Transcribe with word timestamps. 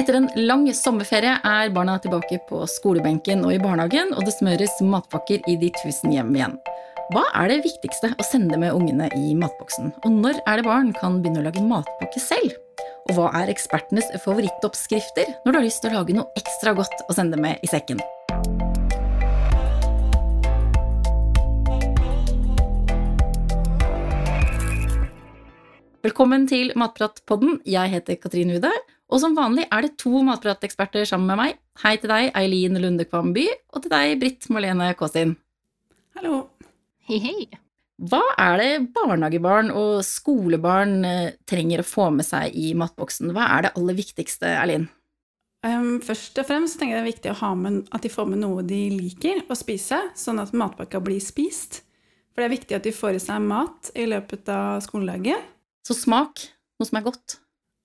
Etter 0.00 0.16
en 0.16 0.30
lang 0.48 0.62
sommerferie 0.72 1.34
er 1.44 1.72
barna 1.76 1.98
tilbake 2.00 2.38
på 2.48 2.62
skolebenken 2.72 3.42
og 3.44 3.52
i 3.52 3.58
barnehagen, 3.60 4.14
og 4.16 4.24
det 4.24 4.32
smøres 4.32 4.78
matpakker 4.80 5.42
i 5.50 5.58
de 5.60 5.68
tusen 5.76 6.14
hjem 6.14 6.30
igjen. 6.38 6.54
Hva 7.12 7.26
er 7.36 7.50
det 7.50 7.58
viktigste 7.66 8.08
å 8.16 8.24
sende 8.24 8.56
med 8.62 8.72
ungene 8.72 9.10
i 9.18 9.34
matboksen? 9.36 9.90
Og 10.00 10.14
når 10.22 10.38
er 10.48 10.56
det 10.56 10.64
barn 10.64 10.94
kan 10.96 11.18
begynne 11.20 11.42
å 11.42 11.44
lage 11.50 11.60
matpakke 11.60 12.22
selv? 12.22 12.54
Og 13.10 13.18
hva 13.18 13.26
er 13.42 13.52
ekspertenes 13.52 14.08
favorittoppskrifter 14.24 15.34
når 15.44 15.52
du 15.52 15.58
har 15.58 15.66
lyst 15.66 15.84
til 15.84 15.92
å 15.92 15.98
lage 15.98 16.16
noe 16.16 16.32
ekstra 16.40 16.72
godt 16.78 17.04
å 17.04 17.18
sende 17.18 17.36
med 17.36 17.60
i 17.60 17.68
sekken? 17.68 18.00
Velkommen 26.00 26.48
til 26.48 26.72
Matpratpodden. 26.80 27.58
Jeg 27.68 27.92
heter 27.92 28.16
Katrin 28.16 28.54
Hude, 28.54 28.72
og 29.10 29.18
som 29.22 29.34
vanlig 29.34 29.66
er 29.68 29.86
det 29.86 29.96
to 30.00 30.22
matprateksperter 30.26 31.08
sammen 31.08 31.32
med 31.32 31.40
meg. 31.40 31.58
Hei 31.82 31.96
til 31.98 32.12
deg, 32.12 32.30
Eileen 32.38 32.78
Lunde 32.78 33.06
Kvamby, 33.08 33.48
og 33.74 33.82
til 33.82 33.92
deg, 33.92 34.14
Britt 34.22 34.46
Marlene 34.54 34.92
Kåsin. 34.98 35.34
Hallo. 36.18 36.44
Hei, 37.08 37.18
hei. 37.24 37.48
Hva 38.00 38.22
er 38.40 38.54
det 38.60 38.70
barnehagebarn 38.94 39.72
og 39.76 39.98
skolebarn 40.06 41.02
eh, 41.04 41.34
trenger 41.48 41.82
å 41.82 41.88
få 41.88 42.06
med 42.14 42.24
seg 42.24 42.54
i 42.56 42.70
matboksen? 42.78 43.34
Hva 43.36 43.50
er 43.58 43.66
det 43.66 43.74
aller 43.76 43.98
viktigste, 43.98 44.54
Eileen? 44.56 44.86
Um, 45.66 45.98
først 46.00 46.38
og 46.40 46.46
fremst 46.48 46.78
tenker 46.80 46.96
jeg 46.96 47.02
det 47.02 47.04
er 47.04 47.10
viktig 47.10 47.32
å 47.34 47.40
ha 47.42 47.50
med, 47.58 47.82
at 47.92 48.06
de 48.06 48.12
får 48.12 48.30
med 48.30 48.40
noe 48.40 48.64
de 48.64 48.80
liker 48.94 49.42
å 49.44 49.58
spise, 49.58 49.98
sånn 50.16 50.40
at 50.40 50.54
matpakka 50.56 51.02
blir 51.04 51.20
spist. 51.20 51.82
For 52.32 52.40
det 52.40 52.48
er 52.48 52.54
viktig 52.54 52.78
at 52.78 52.86
de 52.86 52.94
får 52.96 53.18
i 53.18 53.22
seg 53.26 53.44
mat 53.44 53.90
i 53.98 54.06
løpet 54.08 54.48
av 54.54 54.80
skoledagen. 54.86 55.42
Så 55.84 55.98
smak, 55.98 56.46
noe 56.80 56.88
som 56.88 57.02
er 57.02 57.08
godt. 57.10 57.36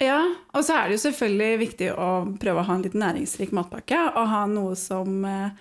Ja, 0.04 0.20
og 0.52 0.66
så 0.68 0.76
er 0.76 0.90
det 0.90 0.98
jo 0.98 1.04
selvfølgelig 1.06 1.60
viktig 1.62 1.92
å 1.96 2.08
prøve 2.42 2.62
å 2.62 2.68
ha 2.68 2.76
en 2.76 2.84
litt 2.84 2.98
næringsrik 3.00 3.54
matpakke, 3.56 4.00
og 4.12 4.32
ha 4.32 4.42
noe 4.52 4.76
som, 4.80 5.22
eh, 5.24 5.54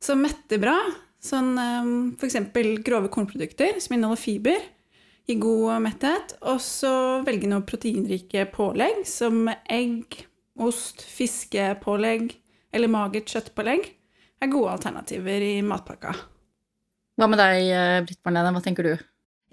som 0.00 0.22
metter 0.24 0.62
bra. 0.62 0.76
Sånn 1.24 1.54
um, 1.56 1.92
f.eks. 2.20 2.36
grove 2.84 3.08
kornprodukter 3.12 3.78
som 3.80 3.96
inneholder 3.96 4.20
fiber, 4.20 4.64
i 5.24 5.36
god 5.40 5.80
metthet. 5.84 6.34
Og 6.52 6.60
så 6.60 6.92
velge 7.24 7.48
noe 7.48 7.64
proteinrike 7.64 8.44
pålegg 8.52 9.04
som 9.08 9.48
egg, 9.72 10.18
ost, 10.60 11.04
fiskepålegg 11.08 12.34
eller 12.74 12.92
magert 12.92 13.32
kjøttpålegg. 13.32 13.88
er 14.42 14.52
gode 14.52 14.74
alternativer 14.74 15.40
i 15.40 15.62
matpakka. 15.64 16.12
Hva 17.16 17.28
med 17.30 17.38
deg, 17.38 17.70
eh, 17.70 18.00
Britt 18.04 18.20
Marlene, 18.26 18.52
hva 18.52 18.60
tenker 18.60 18.84
du? 18.84 18.94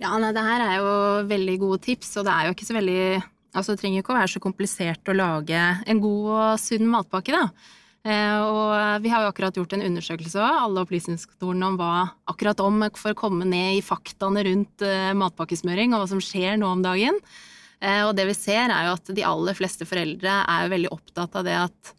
Ja, 0.02 0.17
nei, 0.17 0.34
det 0.34 0.44
her 0.44 0.63
er 0.66 0.78
jo 0.81 0.94
veldig 1.30 1.59
gode 1.61 1.80
tips, 1.86 2.17
og 2.17 2.25
det 2.25 2.34
er 2.34 2.47
jo 2.47 2.56
ikke 2.56 2.67
så 2.67 2.75
veldig 2.75 3.22
Altså, 3.52 3.73
det 3.73 3.81
trenger 3.81 4.02
ikke 4.02 4.13
å 4.13 4.19
være 4.21 4.31
så 4.31 4.41
komplisert 4.44 5.11
å 5.11 5.17
lage 5.17 5.59
en 5.59 6.02
god 6.03 6.27
og 6.31 6.59
sunn 6.61 6.88
matpakke, 6.88 7.35
da. 7.35 7.77
Eh, 8.02 8.38
og 8.41 9.03
vi 9.03 9.11
har 9.13 9.21
jo 9.21 9.30
akkurat 9.30 9.57
gjort 9.59 9.75
en 9.77 9.83
undersøkelse 9.85 10.39
òg, 10.41 10.59
alle 10.63 10.81
opplysningskontorene 10.88 11.67
om 11.67 11.75
hva 11.77 11.94
akkurat 12.31 12.63
om, 12.66 12.79
for 12.97 13.13
å 13.13 13.19
komme 13.19 13.45
ned 13.45 13.77
i 13.77 13.83
faktaene 13.85 14.41
rundt 14.47 14.85
eh, 14.85 15.11
matpakkesmøring 15.17 15.94
og 15.94 16.02
hva 16.02 16.09
som 16.09 16.23
skjer 16.23 16.57
nå 16.57 16.72
om 16.72 16.81
dagen. 16.85 17.19
Eh, 17.81 18.02
og 18.07 18.16
det 18.17 18.25
vi 18.31 18.38
ser, 18.38 18.73
er 18.73 18.88
jo 18.88 18.95
at 18.95 19.13
de 19.13 19.27
aller 19.27 19.57
fleste 19.57 19.85
foreldre 19.89 20.39
er 20.41 20.66
jo 20.66 20.73
veldig 20.73 20.94
opptatt 20.95 21.38
av 21.38 21.45
det 21.45 21.59
at 21.59 21.94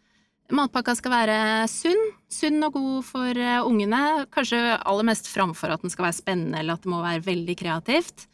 matpakka 0.53 0.97
skal 0.99 1.15
være 1.15 1.39
sunn. 1.71 2.03
Sunn 2.33 2.67
og 2.67 2.75
god 2.75 3.07
for 3.07 3.45
ungene. 3.69 4.03
Kanskje 4.35 4.59
aller 4.81 5.07
mest 5.07 5.31
framfor 5.31 5.77
at 5.77 5.85
den 5.85 5.93
skal 5.93 6.09
være 6.09 6.19
spennende 6.19 6.61
eller 6.61 6.77
at 6.77 6.85
det 6.85 6.91
må 6.93 6.99
være 7.05 7.25
veldig 7.29 7.57
kreativt. 7.61 8.27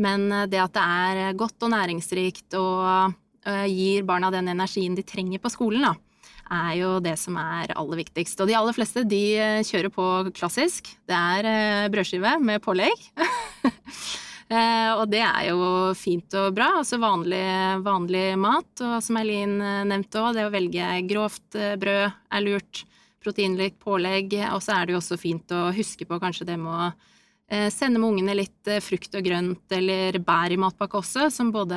Men 0.00 0.28
det 0.48 0.60
at 0.62 0.76
det 0.76 0.84
er 0.84 1.38
godt 1.38 1.66
og 1.66 1.74
næringsrikt 1.74 2.56
og 2.56 3.16
gir 3.68 4.04
barna 4.08 4.30
den 4.32 4.48
energien 4.52 4.96
de 4.96 5.04
trenger 5.06 5.40
på 5.40 5.52
skolen, 5.52 5.84
da, 5.84 5.94
er 6.50 6.72
jo 6.80 6.94
det 7.02 7.14
som 7.20 7.36
er 7.40 7.72
aller 7.78 8.00
viktigst. 8.02 8.40
Og 8.42 8.50
de 8.50 8.56
aller 8.58 8.74
fleste 8.76 9.04
de 9.08 9.22
kjører 9.66 9.92
på 9.94 10.06
klassisk. 10.36 10.90
Det 11.08 11.16
er 11.16 11.90
brødskive 11.92 12.36
med 12.42 12.62
pålegg. 12.64 13.06
og 14.98 15.04
det 15.12 15.22
er 15.22 15.50
jo 15.50 15.60
fint 15.98 16.34
og 16.38 16.54
bra. 16.56 16.72
Altså 16.80 17.00
vanlig, 17.02 17.44
vanlig 17.86 18.26
mat. 18.40 18.70
Og 18.82 18.98
som 19.04 19.20
Eileen 19.20 19.58
nevnte 19.90 20.22
òg, 20.22 20.34
det 20.36 20.48
å 20.48 20.54
velge 20.54 20.88
grovt 21.10 21.60
brød 21.82 22.08
er 22.08 22.46
lurt. 22.46 22.84
Proteinrikt 23.20 23.78
pålegg. 23.82 24.34
Og 24.50 24.64
så 24.64 24.78
er 24.78 24.88
det 24.88 24.96
jo 24.96 25.02
også 25.02 25.20
fint 25.20 25.54
å 25.54 25.68
huske 25.76 26.08
på 26.08 26.20
kanskje 26.22 26.50
det 26.50 26.58
med 26.60 26.72
å 26.72 26.90
Sende 27.50 27.98
med 27.98 28.12
ungene 28.12 28.36
litt 28.38 28.68
frukt 28.78 29.16
og 29.18 29.24
grønt 29.26 29.72
eller 29.74 30.20
bær 30.22 30.52
i 30.54 30.58
matpakke 30.60 31.00
også, 31.00 31.24
som 31.34 31.48
både 31.50 31.74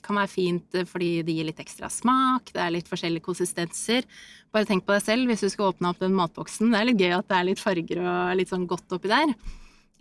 kan 0.00 0.16
være 0.16 0.30
fint 0.32 0.78
fordi 0.88 1.10
det 1.26 1.34
gir 1.36 1.48
litt 1.50 1.60
ekstra 1.60 1.90
smak, 1.92 2.48
det 2.54 2.62
er 2.64 2.72
litt 2.72 2.88
forskjellige 2.88 3.26
konsistenser. 3.26 4.08
Bare 4.56 4.64
tenk 4.68 4.86
på 4.86 4.96
deg 4.96 5.04
selv 5.04 5.28
hvis 5.28 5.44
du 5.44 5.50
skal 5.52 5.74
åpne 5.74 5.90
opp 5.92 6.00
den 6.00 6.16
matboksen. 6.16 6.72
Det 6.72 6.80
er 6.80 6.88
litt 6.88 7.04
gøy 7.04 7.12
at 7.18 7.28
det 7.28 7.36
er 7.36 7.48
litt 7.50 7.60
farger 7.60 8.00
og 8.00 8.32
litt 8.40 8.54
sånn 8.54 8.64
godt 8.70 8.96
oppi 8.96 9.12
der. 9.12 9.36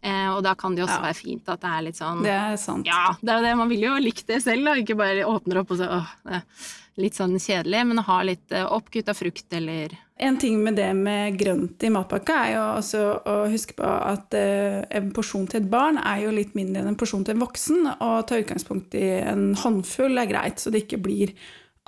Og 0.01 0.39
da 0.41 0.55
kan 0.57 0.73
det 0.73 0.81
jo 0.81 0.87
også 0.87 0.97
ja. 0.97 1.07
være 1.07 1.17
fint 1.17 1.49
at 1.53 1.61
det 1.61 1.71
er 1.71 1.83
litt 1.85 1.97
sånn 1.99 2.23
Det 2.25 2.33
er 2.33 2.55
sant. 2.57 2.87
Ja, 2.89 3.11
det 3.21 3.33
er 3.33 3.41
jo 3.41 3.45
det. 3.45 3.55
Man 3.59 3.69
vil 3.69 3.83
jo 3.85 3.97
likt 4.01 4.25
det 4.31 4.39
selv, 4.41 4.65
da. 4.65 4.77
Ikke 4.81 4.97
bare 4.97 5.27
åpner 5.29 5.61
opp 5.61 5.75
og 5.75 5.81
så 5.81 5.89
åh, 5.99 6.13
det 6.25 6.39
er 6.39 7.03
litt 7.03 7.19
sånn 7.19 7.35
kjedelig, 7.39 7.83
men 7.87 8.01
å 8.01 8.07
ha 8.09 8.17
litt 8.25 8.55
oppkutta 8.65 9.13
frukt 9.17 9.53
eller 9.57 9.93
en 10.21 10.37
ting 10.37 10.59
med 10.63 10.75
det 10.77 10.91
med 10.93 11.37
grønt 11.39 11.81
i 11.81 11.89
matpakka 11.89 12.33
er 12.43 12.51
jo 12.53 12.65
også 12.77 12.99
å 13.25 13.37
huske 13.49 13.73
på 13.79 13.87
at 13.87 14.35
eh, 14.37 14.83
en 14.93 15.07
porsjon 15.15 15.47
til 15.49 15.63
et 15.63 15.71
barn 15.71 15.97
er 15.97 16.27
jo 16.27 16.33
litt 16.35 16.53
mindre 16.57 16.83
enn 16.83 16.91
en 16.91 16.97
porsjon 16.99 17.23
til 17.25 17.33
en 17.33 17.41
voksen. 17.41 17.87
Og 17.95 18.27
ta 18.29 18.37
utgangspunkt 18.37 18.93
i 18.99 19.07
en 19.17 19.55
håndfull 19.57 20.21
er 20.21 20.29
greit, 20.29 20.61
så 20.61 20.69
det 20.69 20.83
ikke 20.83 21.01
blir 21.01 21.33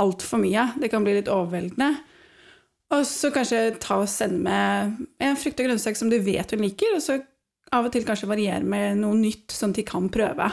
altfor 0.01 0.41
mye. 0.41 0.65
Det 0.81 0.89
kan 0.89 1.05
bli 1.05 1.13
litt 1.19 1.29
overveldende. 1.29 1.91
Og 2.97 3.05
så 3.05 3.29
kanskje 3.33 3.61
ta 3.81 3.99
og 4.01 4.09
sende 4.09 4.41
med 4.47 5.05
en 5.21 5.37
frukt 5.37 5.61
og 5.61 5.69
grønnsak 5.69 5.97
som 5.97 6.09
du 6.09 6.17
vet 6.25 6.57
hun 6.57 6.65
liker, 6.65 6.97
og 6.97 7.05
så 7.05 7.19
av 7.73 7.87
og 7.87 7.93
til 7.93 8.05
kanskje 8.07 8.29
variere 8.29 8.63
med 8.65 9.01
noe 9.01 9.17
nytt, 9.17 9.51
sånn 9.53 9.73
at 9.73 9.81
de 9.81 9.87
kan 9.87 10.09
prøve. 10.13 10.49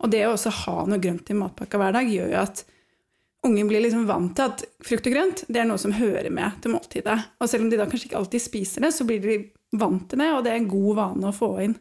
Og 0.00 0.12
det 0.12 0.24
å 0.26 0.34
også 0.34 0.52
ha 0.64 0.76
noe 0.88 1.00
grønt 1.02 1.30
i 1.32 1.36
matpakka 1.36 1.80
hver 1.80 1.96
dag 1.96 2.08
gjør 2.08 2.30
jo 2.32 2.38
at 2.40 2.64
ungen 3.46 3.68
blir 3.68 3.82
liksom 3.84 4.06
vant 4.08 4.34
til 4.36 4.50
at 4.50 4.64
frukt 4.84 5.06
og 5.08 5.14
grønt 5.14 5.44
det 5.48 5.62
er 5.62 5.68
noe 5.68 5.80
som 5.80 5.94
hører 5.96 6.28
med 6.32 6.60
til 6.60 6.74
måltidet. 6.74 7.18
Og 7.40 7.48
selv 7.50 7.66
om 7.66 7.72
de 7.72 7.78
da 7.80 7.88
kanskje 7.88 8.10
ikke 8.10 8.20
alltid 8.20 8.44
spiser 8.44 8.84
det, 8.86 8.92
så 8.96 9.06
blir 9.08 9.22
de 9.24 9.38
vant 9.80 10.04
til 10.10 10.20
det, 10.20 10.32
og 10.34 10.42
det 10.44 10.52
er 10.52 10.60
en 10.60 10.72
god 10.72 10.98
vane 10.98 11.30
å 11.30 11.36
få 11.36 11.54
inn 11.64 11.78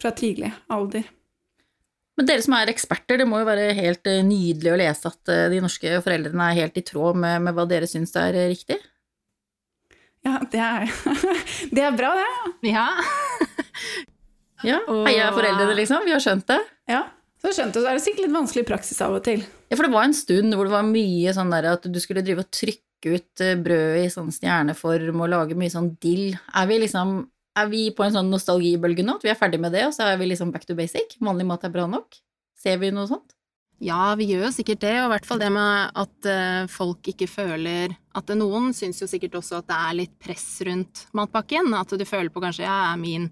fra 0.00 0.12
tidlig 0.16 0.50
alder. 0.72 1.06
Men 2.18 2.26
dere 2.26 2.42
som 2.42 2.56
er 2.58 2.70
eksperter, 2.72 3.20
det 3.20 3.28
må 3.30 3.38
jo 3.38 3.46
være 3.46 3.70
helt 3.78 4.08
eh, 4.10 4.24
nydelig 4.26 4.72
å 4.72 4.78
lese 4.80 5.10
at 5.10 5.30
eh, 5.30 5.44
de 5.52 5.60
norske 5.62 6.00
foreldrene 6.02 6.48
er 6.50 6.56
helt 6.64 6.80
i 6.80 6.82
tråd 6.86 7.18
med, 7.22 7.44
med 7.46 7.54
hva 7.54 7.66
dere 7.70 7.86
syns 7.86 8.16
er 8.18 8.34
eh, 8.34 8.48
riktig? 8.50 8.78
Ja, 10.26 10.40
det 10.50 10.58
er, 10.58 10.90
det 11.78 11.84
er 11.86 11.94
bra, 11.94 12.10
det. 12.18 12.72
Ja. 12.72 12.88
ja. 14.66 14.80
Heia 15.06 15.30
foreldrene, 15.34 15.76
liksom. 15.78 16.04
Vi 16.06 16.14
har 16.14 16.22
skjønt 16.22 16.48
det. 16.50 16.58
Ja. 16.90 17.04
Så 17.38 17.52
skjønte, 17.54 17.78
så 17.78 17.90
er 17.90 17.98
det 17.98 18.02
sikkert 18.02 18.26
litt 18.26 18.34
vanskelig 18.34 18.66
praksis 18.66 18.98
av 19.04 19.14
og 19.14 19.22
til. 19.26 19.44
Ja, 19.70 19.76
for 19.76 19.86
det 19.86 19.94
var 19.94 20.08
en 20.08 20.16
stund 20.16 20.56
hvor 20.58 20.66
det 20.66 20.74
var 20.74 20.86
mye 20.86 21.34
sånn 21.36 21.52
der 21.54 21.70
at 21.76 21.86
du 21.86 21.98
skulle 22.02 22.24
drive 22.26 22.42
og 22.42 22.50
trykke 22.50 23.14
ut 23.14 23.42
eh, 23.44 23.58
brødet 23.62 24.08
i 24.08 24.10
sånn 24.10 24.32
stjerneform 24.34 25.22
og 25.22 25.30
lage 25.30 25.58
mye 25.58 25.70
sånn 25.70 25.92
dill. 26.02 26.32
Er 26.58 26.66
vi 26.70 26.80
liksom 26.82 27.20
er 27.58 27.70
vi 27.70 27.88
på 27.94 28.04
en 28.04 28.14
sånn 28.14 28.30
nostalgibølge 28.30 29.04
nå? 29.06 29.16
At 29.18 29.26
vi 29.26 29.32
er 29.32 29.38
ferdig 29.38 29.60
med 29.62 29.74
det, 29.74 29.86
og 29.88 29.94
så 29.94 30.06
er 30.10 30.20
vi 30.20 30.30
liksom 30.30 30.52
back 30.54 30.66
to 30.68 30.76
basic? 30.78 31.16
Vanlig 31.22 31.46
mat 31.48 31.66
er 31.66 31.74
bra 31.74 31.86
nok? 31.90 32.18
Ser 32.58 32.78
vi 32.82 32.92
noe 32.94 33.08
sånt? 33.10 33.34
Ja, 33.82 34.16
vi 34.18 34.26
gjør 34.32 34.48
jo 34.48 34.54
sikkert 34.56 34.82
det, 34.82 34.94
og 34.98 35.06
i 35.06 35.12
hvert 35.12 35.26
fall 35.28 35.38
det 35.38 35.48
med 35.54 35.98
at 36.02 36.26
uh, 36.26 36.70
folk 36.70 37.12
ikke 37.12 37.28
føler 37.30 37.92
At 38.18 38.30
noen 38.34 38.72
syns 38.74 38.98
jo 38.98 39.06
sikkert 39.06 39.36
også 39.38 39.60
at 39.60 39.68
det 39.68 39.76
er 39.78 39.98
litt 40.00 40.16
press 40.18 40.46
rundt 40.66 41.04
matpakken. 41.14 41.70
At 41.78 41.94
du 41.94 42.02
føler 42.08 42.32
på 42.34 42.42
kanskje 42.42 42.66
ja, 42.66 42.78
er 42.90 42.98
min 42.98 43.28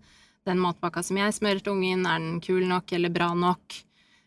den 0.47 0.63
matpakka 0.63 1.03
som 1.05 1.19
jeg 1.21 1.35
smører 1.37 1.63
til 1.63 1.75
ungen, 1.77 2.07
er 2.07 2.23
den 2.23 2.41
kul 2.45 2.65
nok 2.69 2.93
eller 2.97 3.13
bra 3.13 3.33
nok? 3.37 3.83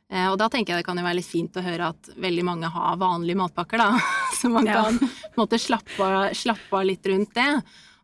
Eh, 0.10 0.26
og 0.32 0.40
da 0.42 0.48
tenker 0.50 0.74
jeg 0.74 0.82
det 0.82 0.88
kan 0.88 0.98
jo 0.98 1.06
være 1.06 1.20
litt 1.20 1.30
fint 1.30 1.60
å 1.60 1.64
høre 1.64 1.92
at 1.94 2.10
veldig 2.18 2.46
mange 2.48 2.72
har 2.74 2.98
vanlige 3.02 3.40
matpakker, 3.40 3.82
da. 3.82 3.94
Så 4.40 4.50
man 4.52 4.66
kan 4.66 4.98
en 5.00 5.62
slappe 5.62 6.02
av, 6.06 6.34
slappe 6.38 6.82
av 6.82 6.88
litt 6.90 7.06
rundt 7.10 7.36
det. 7.38 7.52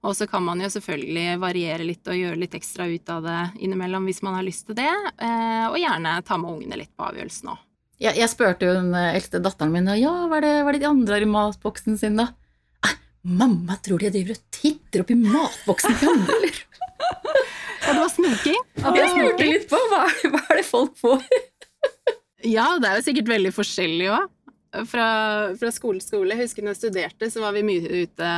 Og 0.05 0.13
så 0.13 0.27
kan 0.29 0.43
man 0.45 0.59
jo 0.61 0.67
selvfølgelig 0.69 1.39
variere 1.41 1.85
litt 1.87 2.05
og 2.05 2.17
gjøre 2.17 2.37
litt 2.37 2.53
ekstra 2.53 2.85
ut 2.85 3.09
av 3.09 3.23
det 3.25 3.39
innimellom 3.65 4.05
hvis 4.05 4.21
man 4.21 4.35
har 4.37 4.45
lyst 4.45 4.67
til 4.67 4.77
det. 4.77 4.91
Eh, 5.17 5.65
og 5.65 5.79
gjerne 5.81 6.19
ta 6.27 6.37
med 6.37 6.51
ungene 6.51 6.77
litt 6.83 6.93
på 6.93 7.07
avgjørelsen 7.07 7.55
òg. 7.55 7.63
Jeg, 8.03 8.17
jeg 8.19 8.29
spurte 8.29 8.67
jo 8.67 8.75
den 8.75 8.91
eldste 8.99 9.39
datteren 9.41 9.71
min 9.71 9.87
ja, 9.95 10.11
hva 10.27 10.37
er, 10.37 10.45
det, 10.45 10.53
hva 10.61 10.69
er 10.69 10.77
det 10.77 10.83
de 10.83 10.89
andre 10.91 11.15
har 11.15 11.25
i 11.25 11.31
matboksen 11.31 11.97
sin, 11.97 12.19
da? 12.19 12.27
Eh, 12.85 12.97
mamma 13.39 13.79
tror 13.81 14.03
de 14.03 14.11
driver 14.13 14.35
og 14.35 14.43
titter 14.53 15.05
oppi 15.05 15.17
matboksen 15.17 15.97
til 15.97 16.11
andre, 16.11 16.37
eller? 16.37 16.64
Ja, 17.85 17.93
det 17.93 17.99
var 18.01 18.09
snoking. 18.09 18.61
Jeg 18.81 19.11
lurte 19.13 19.45
litt 19.45 19.67
på 19.69 19.79
hva, 19.91 20.05
hva 20.33 20.41
er 20.49 20.59
det 20.59 20.65
folk 20.65 20.95
får? 20.97 21.21
Ja, 22.45 22.75
det 22.81 22.89
er 22.89 22.99
jo 22.99 23.05
sikkert 23.05 23.29
veldig 23.29 23.51
forskjellig 23.53 24.09
òg. 24.13 24.31
Fra, 24.89 25.05
fra, 25.55 25.69
skole 25.71 26.01
til 26.01 26.09
skole. 26.09 26.33
Jeg 26.33 26.49
husker 26.49 26.65
når 26.65 26.73
jeg 26.73 26.81
studerte, 26.81 27.29
så 27.31 27.39
var 27.45 27.53
vi 27.55 27.61
mye 27.63 28.01
ute 28.03 28.31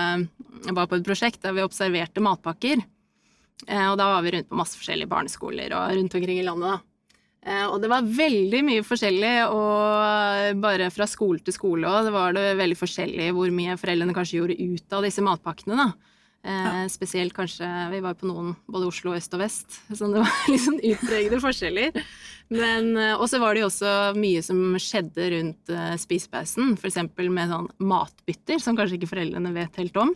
Jeg 0.67 0.75
var 0.77 0.85
på 0.85 0.99
et 0.99 1.07
prosjekt 1.07 1.41
der 1.41 1.55
vi 1.55 1.63
observerte 1.65 2.21
matpakker. 2.21 2.83
Eh, 3.65 3.87
og 3.87 3.95
da 3.97 4.11
var 4.11 4.21
vi 4.25 4.35
rundt 4.35 4.51
på 4.51 4.59
masse 4.59 4.77
forskjellige 4.77 5.09
barneskoler 5.09 5.73
og 5.73 5.95
rundt 5.97 6.17
omkring 6.19 6.43
i 6.43 6.45
landet, 6.45 6.75
da. 6.75 7.07
Eh, 7.47 7.63
og 7.65 7.79
det 7.81 7.89
var 7.89 8.05
veldig 8.05 8.61
mye 8.67 8.83
forskjellig, 8.85 9.33
og 9.55 10.61
bare 10.61 10.91
fra 10.93 11.07
skole 11.09 11.41
til 11.41 11.55
skole 11.55 11.89
òg, 11.89 12.05
det 12.05 12.13
var 12.13 12.37
det 12.37 12.45
veldig 12.59 12.77
forskjellig 12.77 13.31
hvor 13.33 13.55
mye 13.55 13.79
foreldrene 13.79 14.13
kanskje 14.17 14.41
gjorde 14.41 14.59
ut 14.61 14.97
av 14.99 15.07
disse 15.07 15.25
matpakkene, 15.25 15.79
da. 15.79 16.06
Eh, 16.47 16.85
spesielt 16.87 17.33
kanskje 17.35 17.67
Vi 17.91 17.99
var 17.99 18.13
på 18.15 18.27
noen 18.29 18.53
både 18.71 18.87
Oslo 18.87 19.11
øst 19.17 19.33
og 19.35 19.41
vest, 19.41 19.79
så 19.91 20.07
det 20.13 20.21
var 20.21 20.35
litt 20.51 20.63
sånn 20.63 20.77
utpregede 20.79 21.39
forskjeller. 21.43 21.97
Men 22.53 22.93
eh, 22.95 23.15
Og 23.17 23.27
så 23.27 23.39
var 23.41 23.53
det 23.57 23.65
jo 23.65 23.71
også 23.71 23.95
mye 24.15 24.43
som 24.45 24.77
skjedde 24.79 25.25
rundt 25.33 25.73
eh, 25.73 25.95
spisepausen, 25.99 26.77
f.eks. 26.77 27.01
med 27.27 27.51
sånn 27.51 27.67
matbytter, 27.83 28.61
som 28.63 28.77
kanskje 28.79 28.99
ikke 29.01 29.11
foreldrene 29.11 29.51
vet 29.57 29.81
helt 29.81 29.97
om. 29.99 30.13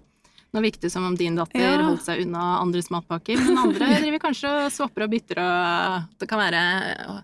Nå 0.52 0.60
virket 0.64 0.84
det 0.88 0.92
som 0.94 1.06
om 1.08 1.16
din 1.16 1.36
datter 1.40 1.60
Ja. 1.64 1.76
holdt 1.88 2.04
seg 2.04 2.24
unna 2.26 2.58
andres 2.62 2.90
matpakker, 2.92 3.40
men 3.40 3.58
andre 3.60 3.92
driver 4.02 4.20
kanskje 4.30 4.50
og 4.66 4.72
swapper 4.76 5.06
og 5.08 5.14
bytter, 5.14 5.40
og 5.44 6.10
det 6.20 6.28
kan 6.32 6.40
være 6.44 6.64
eh, 6.96 7.22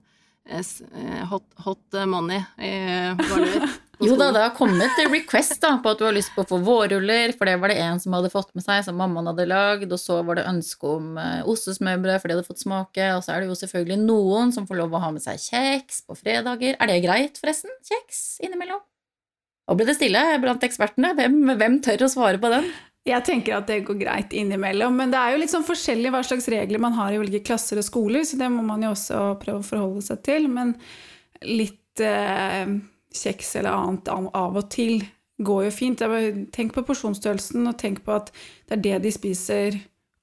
eh, 0.59 1.25
hot, 1.31 1.47
hot 1.63 2.01
money 2.07 2.39
i 2.59 2.71
på 3.19 3.41
Jo 4.03 4.13
da, 4.13 4.27
det 4.29 4.41
har 4.44 4.51
kommet 4.53 4.99
request 5.09 5.57
da, 5.63 5.71
på 5.81 5.89
at 5.89 6.01
du 6.01 6.05
har 6.05 6.13
lyst 6.13 6.29
på 6.35 6.44
å 6.44 6.47
få 6.49 6.59
vårruller, 6.61 7.31
for 7.38 7.49
det 7.49 7.55
var 7.61 7.71
det 7.73 7.79
en 7.81 8.01
som 8.01 8.13
hadde 8.13 8.29
fått 8.29 8.51
med 8.53 8.61
seg, 8.65 8.83
som 8.85 8.97
mammaen 8.99 9.29
hadde 9.31 9.47
lagd, 9.49 9.89
og 9.89 10.01
så 10.01 10.19
var 10.25 10.38
det 10.38 10.45
ønske 10.49 10.91
om 10.91 11.15
eh, 11.21 11.47
ostesmørbrød, 11.49 12.19
for 12.21 12.29
de 12.29 12.35
hadde 12.38 12.45
fått 12.45 12.61
smake, 12.61 13.07
og 13.15 13.23
så 13.25 13.33
er 13.33 13.41
det 13.41 13.49
jo 13.49 13.57
selvfølgelig 13.57 13.97
noen 14.03 14.53
som 14.53 14.67
får 14.69 14.81
lov 14.83 14.94
å 14.94 15.01
ha 15.01 15.09
med 15.15 15.23
seg 15.23 15.41
kjeks 15.41 16.03
på 16.05 16.17
fredager. 16.19 16.77
Er 16.77 16.91
det 16.91 16.99
greit, 17.07 17.39
forresten? 17.41 17.73
Kjeks 17.89 18.21
innimellom? 18.45 18.83
Og 19.67 19.79
ble 19.79 19.88
det 19.89 19.97
stille 19.97 20.21
blant 20.44 20.61
ekspertene? 20.63 21.15
Hvem, 21.17 21.39
hvem 21.57 21.79
tør 21.83 22.05
å 22.05 22.11
svare 22.11 22.41
på 22.41 22.51
den? 22.53 22.69
Jeg 23.07 23.23
tenker 23.23 23.55
at 23.57 23.69
det 23.71 23.79
går 23.88 23.97
greit 24.01 24.35
innimellom, 24.35 24.94
men 24.99 25.13
det 25.13 25.19
er 25.19 25.33
jo 25.33 25.41
litt 25.41 25.53
sånn 25.53 25.65
forskjellig 25.65 26.11
hva 26.13 26.21
slags 26.27 26.49
regler 26.51 26.81
man 26.83 26.95
har 26.99 27.15
i 27.15 27.19
ulike 27.21 27.41
klasser 27.49 27.79
og 27.79 27.88
skoler, 27.88 28.27
så 28.27 28.38
det 28.39 28.51
må 28.51 28.61
man 28.67 28.83
jo 28.83 28.91
også 28.94 29.23
prøve 29.41 29.63
å 29.63 29.67
forholde 29.67 30.03
seg 30.05 30.21
til. 30.27 30.47
Men 30.51 30.75
litt 31.47 32.03
eh, 32.03 32.67
kjeks 33.13 33.56
eller 33.56 33.71
annet 33.71 34.07
av 34.09 34.57
og 34.57 34.69
til 34.74 35.04
går 35.39 35.68
jo 35.68 35.71
fint. 35.71 36.00
Tenk 36.51 36.74
på 36.74 36.83
porsjonsstørrelsen, 36.88 37.68
og 37.69 37.77
tenk 37.77 38.04
på 38.06 38.15
at 38.15 38.31
det 38.68 38.77
er 38.77 38.81
det 38.88 39.01
de 39.04 39.12
spiser 39.13 39.77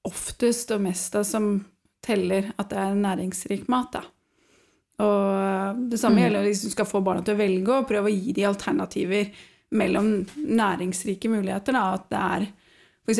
oftest 0.05 0.71
og 0.75 0.81
mest 0.85 1.15
av 1.15 1.23
som 1.25 1.65
teller 2.05 2.51
at 2.59 2.69
det 2.69 2.77
er 2.77 2.99
næringsrik 2.99 3.67
mat, 3.71 3.95
da. 3.95 4.03
Og 5.03 5.89
det 5.89 5.99
samme 5.99 6.19
Mm. 6.19 6.23
gjelder 6.23 6.43
hvis 6.45 6.61
du 6.63 6.69
skal 6.69 6.85
få 6.85 7.01
barna 7.03 7.21
til 7.23 7.35
å 7.35 7.37
velge, 7.37 7.69
og 7.73 7.87
prøve 7.87 8.11
å 8.11 8.13
gi 8.13 8.31
de 8.33 8.45
alternativer 8.45 9.31
mellom 9.71 10.25
næringsrike 10.37 11.27
muligheter. 11.27 11.73
Da. 11.73 11.93
At 11.95 12.09
det 12.09 12.19
er 12.19 12.47
f.eks. 13.07 13.19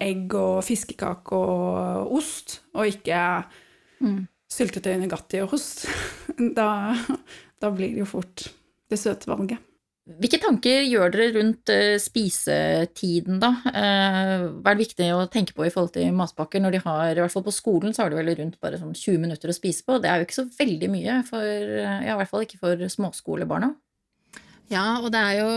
egg 0.00 0.34
og 0.34 0.62
fiskekake 0.64 1.32
og 1.32 2.12
ost, 2.12 2.60
og 2.74 2.86
ikke 2.86 3.44
Mm. 4.00 4.26
syltetøy, 4.52 4.96
Nugatti 5.00 5.42
og 5.42 5.54
ost. 5.54 5.86
Da, 6.54 6.94
da 7.60 7.70
blir 7.70 7.94
det 7.94 7.98
jo 7.98 8.04
fort 8.04 8.50
det 8.90 9.00
søte 9.00 9.30
valget. 9.30 9.62
Hvilke 10.06 10.38
tanker 10.38 10.84
gjør 10.86 11.10
dere 11.10 11.32
rundt 11.34 11.70
eh, 11.74 11.96
spisetiden, 11.98 13.40
da? 13.42 13.48
Eh, 13.66 14.44
hva 14.54 14.70
er 14.70 14.76
det 14.76 14.84
viktig 14.84 15.08
å 15.16 15.24
tenke 15.26 15.56
på 15.56 15.64
i 15.66 15.72
forhold 15.74 15.96
til 15.96 16.12
matpakker 16.14 16.62
når 16.62 16.76
de 16.76 16.80
har, 16.84 17.08
i 17.10 17.24
hvert 17.24 17.34
fall 17.34 17.42
på 17.48 17.54
skolen, 17.54 17.90
så 17.90 18.04
har 18.04 18.14
de 18.14 18.20
vel 18.20 18.30
rundt 18.38 18.60
bare 18.62 18.78
sånn 18.78 18.94
20 18.94 19.18
minutter 19.24 19.50
å 19.50 19.56
spise 19.56 19.82
på. 19.82 19.98
Det 19.98 20.12
er 20.12 20.22
jo 20.22 20.28
ikke 20.28 20.38
så 20.38 20.46
veldig 20.60 20.90
mye 20.92 21.18
for, 21.26 21.42
ja, 21.42 21.98
i 22.12 22.18
hvert 22.20 22.30
fall 22.30 22.46
ikke 22.46 22.60
for 22.62 22.86
småskolebarna. 22.94 23.72
Ja, 24.70 24.86
og 25.00 25.10
det 25.14 25.24
er 25.24 25.40
jo, 25.40 25.50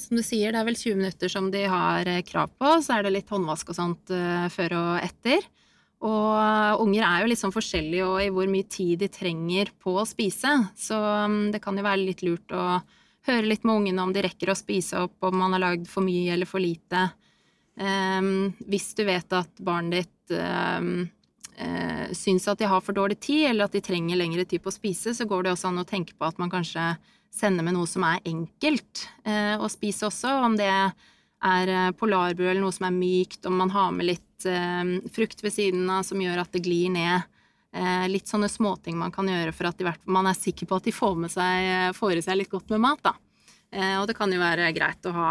som 0.00 0.16
du 0.16 0.24
sier, 0.24 0.56
det 0.56 0.62
er 0.62 0.70
vel 0.70 0.80
20 0.80 0.98
minutter 1.02 1.32
som 1.36 1.52
de 1.52 1.66
har 1.68 2.08
eh, 2.08 2.24
krav 2.24 2.56
på. 2.56 2.72
Så 2.80 2.96
er 2.96 3.04
det 3.04 3.12
litt 3.18 3.32
håndvask 3.32 3.74
og 3.74 3.76
sånt 3.76 4.16
før 4.56 4.78
og 4.80 4.92
etter. 5.04 5.44
Og 6.02 6.82
unger 6.82 7.04
er 7.06 7.22
jo 7.22 7.30
litt 7.30 7.40
sånn 7.40 7.54
forskjellige 7.54 8.08
og 8.08 8.18
i 8.24 8.30
hvor 8.34 8.48
mye 8.50 8.66
tid 8.66 9.04
de 9.04 9.08
trenger 9.12 9.70
på 9.82 9.94
å 10.00 10.06
spise. 10.08 10.50
Så 10.74 10.98
mm, 10.98 11.52
det 11.54 11.62
kan 11.62 11.78
jo 11.78 11.86
være 11.86 12.02
litt 12.02 12.24
lurt 12.26 12.54
å 12.56 12.80
høre 13.28 13.46
litt 13.46 13.62
med 13.62 13.76
ungene 13.76 14.02
om 14.02 14.12
de 14.14 14.24
rekker 14.24 14.50
å 14.50 14.58
spise 14.58 15.04
opp, 15.04 15.14
om 15.22 15.36
man 15.38 15.54
har 15.54 15.62
lagd 15.62 15.86
for 15.90 16.02
mye 16.02 16.34
eller 16.34 16.48
for 16.48 16.62
lite. 16.62 17.06
Um, 17.78 18.50
hvis 18.68 18.90
du 18.98 19.04
vet 19.08 19.30
at 19.32 19.62
barnet 19.62 20.02
ditt 20.02 20.34
um, 20.36 21.06
uh, 21.56 22.10
syns 22.18 22.48
at 22.50 22.60
de 22.60 22.68
har 22.68 22.82
for 22.84 22.98
dårlig 22.98 23.20
tid, 23.22 23.46
eller 23.52 23.68
at 23.68 23.76
de 23.76 23.84
trenger 23.84 24.18
lengre 24.18 24.44
tid 24.48 24.64
på 24.64 24.72
å 24.72 24.74
spise, 24.74 25.14
så 25.14 25.28
går 25.28 25.46
det 25.46 25.54
også 25.54 25.70
an 25.70 25.84
å 25.84 25.88
tenke 25.88 26.18
på 26.18 26.26
at 26.26 26.40
man 26.42 26.52
kanskje 26.52 26.92
sender 27.32 27.64
med 27.64 27.78
noe 27.78 27.88
som 27.88 28.04
er 28.04 28.20
enkelt 28.28 29.06
uh, 29.22 29.56
å 29.62 29.70
spise 29.72 30.10
også, 30.10 30.34
om 30.42 30.58
det 30.58 30.68
er 30.68 30.92
eh, 31.42 31.90
polarbrød 31.98 32.50
eller 32.52 32.62
noe 32.62 32.74
som 32.74 32.86
er 32.86 32.94
mykt, 32.96 33.46
om 33.50 33.56
man 33.58 33.72
har 33.74 33.90
med 33.94 34.06
litt 34.12 34.46
eh, 34.46 34.92
frukt 35.14 35.42
ved 35.42 35.54
siden 35.54 35.88
av 35.90 36.04
som 36.06 36.20
gjør 36.22 36.44
at 36.44 36.52
det 36.54 36.62
glir 36.64 36.92
ned. 36.94 37.28
Eh, 37.72 38.04
litt 38.12 38.28
sånne 38.28 38.50
småting 38.52 38.98
man 39.00 39.12
kan 39.14 39.26
gjøre 39.30 39.54
for 39.56 39.70
at 39.70 39.78
hvert- 39.80 40.06
man 40.06 40.28
er 40.28 40.36
sikker 40.38 40.68
på 40.68 40.76
at 40.76 40.84
de 40.84 40.92
får, 40.92 41.16
med 41.24 41.32
seg, 41.32 41.96
får 41.96 42.18
i 42.20 42.24
seg 42.26 42.36
litt 42.42 42.52
godt 42.52 42.70
med 42.74 42.82
mat. 42.84 43.14
Eh, 43.72 43.96
og 44.00 44.06
det 44.10 44.16
kan 44.18 44.30
jo 44.32 44.38
være 44.42 44.68
greit 44.76 45.08
å 45.08 45.14
ha 45.16 45.30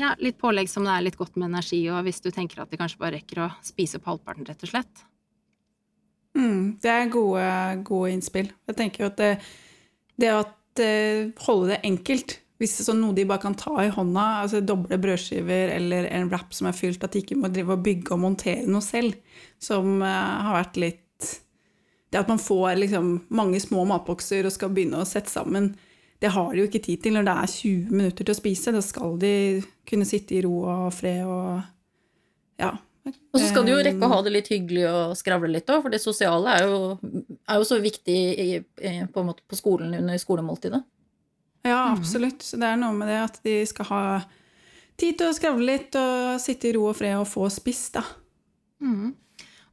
ja, 0.00 0.14
litt 0.18 0.38
pålegg 0.40 0.70
som 0.72 0.86
det 0.86 0.94
er 0.94 1.04
litt 1.04 1.18
godt 1.20 1.36
med 1.36 1.50
energi, 1.50 1.82
og 1.92 2.00
hvis 2.06 2.22
du 2.24 2.30
tenker 2.32 2.62
at 2.62 2.70
de 2.72 2.78
kanskje 2.80 3.02
bare 3.02 3.18
rekker 3.18 3.42
å 3.44 3.50
spise 3.60 3.98
opp 4.00 4.06
halvparten, 4.08 4.46
rett 4.48 4.62
og 4.64 4.70
slett. 4.72 5.02
Mm, 6.38 6.78
det 6.80 6.90
er 6.94 7.10
gode, 7.12 7.44
gode 7.84 8.12
innspill. 8.14 8.48
Jeg 8.70 8.78
tenker 8.78 9.04
jo 9.04 9.10
at 9.10 9.18
det, 9.20 9.30
det 10.22 10.30
at 10.32 10.80
eh, 10.80 11.28
holde 11.44 11.74
det 11.74 11.80
enkelt 11.84 12.38
hvis 12.60 12.76
det 12.76 12.84
sånn 12.84 12.98
noe 13.00 13.16
de 13.16 13.24
bare 13.24 13.40
kan 13.40 13.56
ta 13.56 13.72
i 13.80 13.92
hånda, 13.92 14.24
altså 14.42 14.60
doble 14.60 14.98
brødskiver 15.00 15.72
eller 15.78 16.10
en 16.12 16.28
wrap 16.28 16.52
som 16.52 16.68
er 16.68 16.76
fylt, 16.76 17.04
at 17.04 17.14
de 17.14 17.22
ikke 17.24 17.38
må 17.40 17.48
drive 17.48 17.72
og 17.72 17.86
bygge 17.86 18.12
og 18.12 18.20
montere 18.20 18.66
noe 18.68 18.84
selv, 18.84 19.16
som 19.62 20.02
eh, 20.04 20.34
har 20.44 20.58
vært 20.58 20.80
litt 20.82 21.06
Det 22.10 22.18
at 22.18 22.28
man 22.28 22.40
får 22.42 22.74
liksom 22.74 23.10
mange 23.38 23.60
små 23.62 23.84
matbokser 23.86 24.44
og 24.48 24.52
skal 24.52 24.72
begynne 24.74 24.98
å 24.98 25.06
sette 25.06 25.30
sammen, 25.30 25.70
det 26.20 26.32
har 26.34 26.52
de 26.52 26.60
jo 26.60 26.68
ikke 26.68 26.82
tid 26.84 27.00
til 27.04 27.14
når 27.16 27.28
det 27.28 27.34
er 27.38 27.52
20 27.54 27.92
minutter 27.94 28.26
til 28.26 28.34
å 28.34 28.36
spise. 28.36 28.74
Da 28.74 28.82
skal 28.84 29.14
de 29.22 29.34
kunne 29.88 30.08
sitte 30.08 30.36
i 30.36 30.42
ro 30.44 30.56
og 30.68 30.88
fred 30.92 31.24
og 31.24 31.62
Ja. 32.60 32.74
Og 33.32 33.40
så 33.40 33.46
skal 33.48 33.64
du 33.64 33.70
jo 33.72 33.80
rekke 33.80 34.04
å 34.04 34.10
ha 34.12 34.18
det 34.26 34.34
litt 34.34 34.50
hyggelig 34.52 34.82
og 34.90 35.14
skravle 35.16 35.48
litt 35.48 35.70
òg, 35.72 35.80
for 35.86 35.94
det 35.94 36.02
sosiale 36.02 36.58
er 36.58 36.66
jo, 36.68 36.80
er 37.48 37.62
jo 37.62 37.64
så 37.64 37.78
viktig 37.80 38.18
i, 38.44 38.48
på, 39.08 39.22
måte 39.24 39.46
på 39.48 39.56
skolen 39.56 39.94
under 39.96 40.20
skolemåltidet. 40.20 40.82
Ja, 41.62 41.90
absolutt. 41.92 42.42
Så 42.42 42.56
det 42.60 42.68
er 42.68 42.78
noe 42.80 42.96
med 42.96 43.10
det 43.10 43.18
at 43.20 43.40
de 43.44 43.56
skal 43.68 43.88
ha 43.90 44.04
tid 45.00 45.18
til 45.18 45.30
å 45.30 45.36
skravle 45.36 45.66
litt 45.74 45.96
og 45.98 46.40
sitte 46.42 46.70
i 46.70 46.74
ro 46.76 46.86
og 46.90 46.96
fred 46.98 47.18
og 47.20 47.28
få 47.28 47.48
spist, 47.52 47.98
da. 47.98 48.04
Mm. 48.80 49.12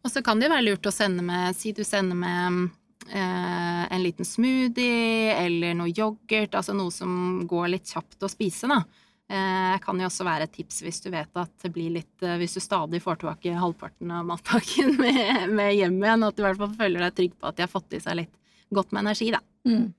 Og 0.04 0.12
så 0.12 0.24
kan 0.24 0.40
det 0.40 0.48
jo 0.48 0.54
være 0.54 0.68
lurt 0.68 0.88
å 0.88 0.94
sende 0.94 1.24
med 1.26 1.56
Si 1.56 1.74
du 1.76 1.82
sender 1.88 2.16
med 2.16 2.70
eh, 3.10 3.84
en 3.92 4.04
liten 4.04 4.28
smoothie 4.28 5.34
eller 5.36 5.76
noe 5.80 5.92
yoghurt, 5.92 6.56
altså 6.56 6.76
noe 6.76 6.94
som 6.94 7.44
går 7.48 7.74
litt 7.76 7.92
kjapt 7.92 8.24
å 8.24 8.32
spise, 8.32 8.70
da. 8.72 8.82
Eh, 9.28 9.76
kan 9.84 10.00
jo 10.00 10.08
også 10.08 10.24
være 10.24 10.48
et 10.48 10.54
tips 10.56 10.80
hvis 10.86 11.02
du 11.04 11.10
vet 11.12 11.40
at 11.40 11.52
det 11.60 11.74
blir 11.76 11.92
litt 11.98 12.24
eh, 12.24 12.38
Hvis 12.40 12.54
du 12.56 12.62
stadig 12.64 13.02
får 13.04 13.18
tilbake 13.20 13.58
halvparten 13.60 14.14
av 14.16 14.24
matpakken 14.30 14.94
med, 15.04 15.50
med 15.52 15.74
hjem 15.76 15.98
igjen, 16.00 16.24
at 16.24 16.38
du 16.38 16.44
i 16.44 16.46
hvert 16.46 16.62
fall 16.62 16.78
føler 16.80 17.04
deg 17.04 17.18
trygg 17.18 17.34
på 17.36 17.50
at 17.50 17.58
de 17.58 17.66
har 17.66 17.72
fått 17.72 17.98
i 17.98 18.04
seg 18.04 18.22
litt 18.22 18.38
godt 18.72 18.96
med 18.96 19.04
energi, 19.04 19.32
da. 19.36 19.42
Mm. 19.68 19.90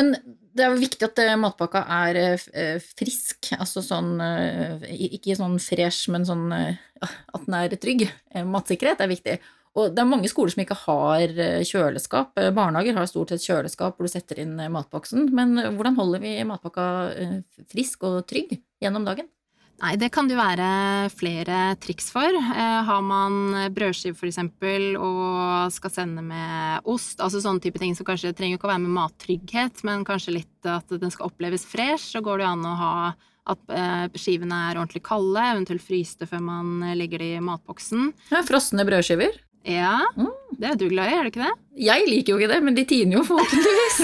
Men 0.00 0.14
det 0.56 0.64
er 0.64 0.72
jo 0.72 0.80
viktig 0.82 1.06
at 1.06 1.20
eh, 1.22 1.36
matpakka 1.38 1.84
er 2.00 2.18
eh, 2.18 2.44
eh, 2.58 2.90
frisk, 2.98 3.52
altså 3.58 3.82
sånn 3.84 4.16
Ikke 4.90 5.36
sånn 5.38 5.58
fresh, 5.62 6.10
men 6.12 6.26
sånn 6.26 6.48
at 6.56 7.46
den 7.46 7.56
er 7.56 7.76
trygg. 7.80 8.06
Matsikkerhet 8.48 9.02
er 9.04 9.10
viktig. 9.12 9.38
Og 9.78 9.92
det 9.94 10.02
er 10.02 10.08
mange 10.10 10.26
skoler 10.26 10.50
som 10.50 10.64
ikke 10.64 10.78
har 10.82 11.34
kjøleskap. 11.68 12.32
Eh, 12.40 12.50
Barnehager 12.54 12.98
har 12.98 13.10
stort 13.10 13.30
sett 13.34 13.46
kjøleskap 13.46 13.96
hvor 13.96 14.08
du 14.08 14.12
setter 14.12 14.42
inn 14.42 14.56
matboksen. 14.58 15.28
Men 15.36 15.54
hvordan 15.76 15.98
holder 16.00 16.24
vi 16.24 16.38
matpakka 16.48 16.86
frisk 17.70 18.08
og 18.08 18.24
trygg 18.30 18.58
gjennom 18.82 19.06
dagen? 19.06 19.30
Nei, 19.80 19.94
det 19.96 20.10
kan 20.12 20.28
det 20.28 20.36
være 20.36 20.66
flere 21.16 21.58
triks 21.80 22.10
for. 22.12 22.28
Eh, 22.28 22.80
har 22.84 23.00
man 23.00 23.38
brødskive 23.72 24.28
eksempel, 24.28 24.90
og 25.00 25.72
skal 25.72 25.90
sende 25.94 26.20
med 26.26 26.84
ost, 26.84 27.16
altså 27.24 27.40
sånne 27.40 27.62
type 27.64 27.80
ting 27.80 27.94
som 27.96 28.04
kanskje 28.08 28.34
trenger 28.36 28.58
ikke 28.58 28.68
å 28.68 28.72
være 28.74 28.84
med 28.84 28.92
mattrygghet, 28.98 29.80
men 29.88 30.04
kanskje 30.04 30.34
litt 30.36 30.68
at 30.68 30.92
den 31.00 31.10
skal 31.14 31.30
oppleves 31.30 31.64
fresh, 31.64 32.10
så 32.12 32.20
går 32.24 32.38
det 32.42 32.44
jo 32.44 32.52
an 32.52 32.68
å 32.68 32.74
ha 32.76 32.92
at 33.50 33.72
eh, 33.72 34.04
skivene 34.20 34.58
er 34.68 34.76
ordentlig 34.82 35.00
kalde, 35.08 35.40
eventuelt 35.56 35.82
fryste 35.82 36.28
før 36.28 36.44
man 36.44 36.74
legger 37.00 37.18
det 37.24 37.30
i 37.38 37.40
matboksen. 37.42 38.10
Ja, 38.34 38.44
frosne 38.46 38.84
brødskiver. 38.86 39.40
Ja, 39.64 39.96
Mm. 40.16 40.28
det 40.60 40.68
er 40.70 40.76
du 40.80 40.86
glad 40.88 41.08
i, 41.10 41.16
er 41.16 41.24
du 41.24 41.30
ikke 41.32 41.44
det? 41.48 41.56
Jeg 41.88 42.04
liker 42.08 42.32
jo 42.32 42.38
ikke 42.40 42.52
det, 42.52 42.60
men 42.64 42.76
de 42.76 42.84
tiner 42.88 43.16
jo 43.18 43.24
forhåpentligvis. 43.24 43.98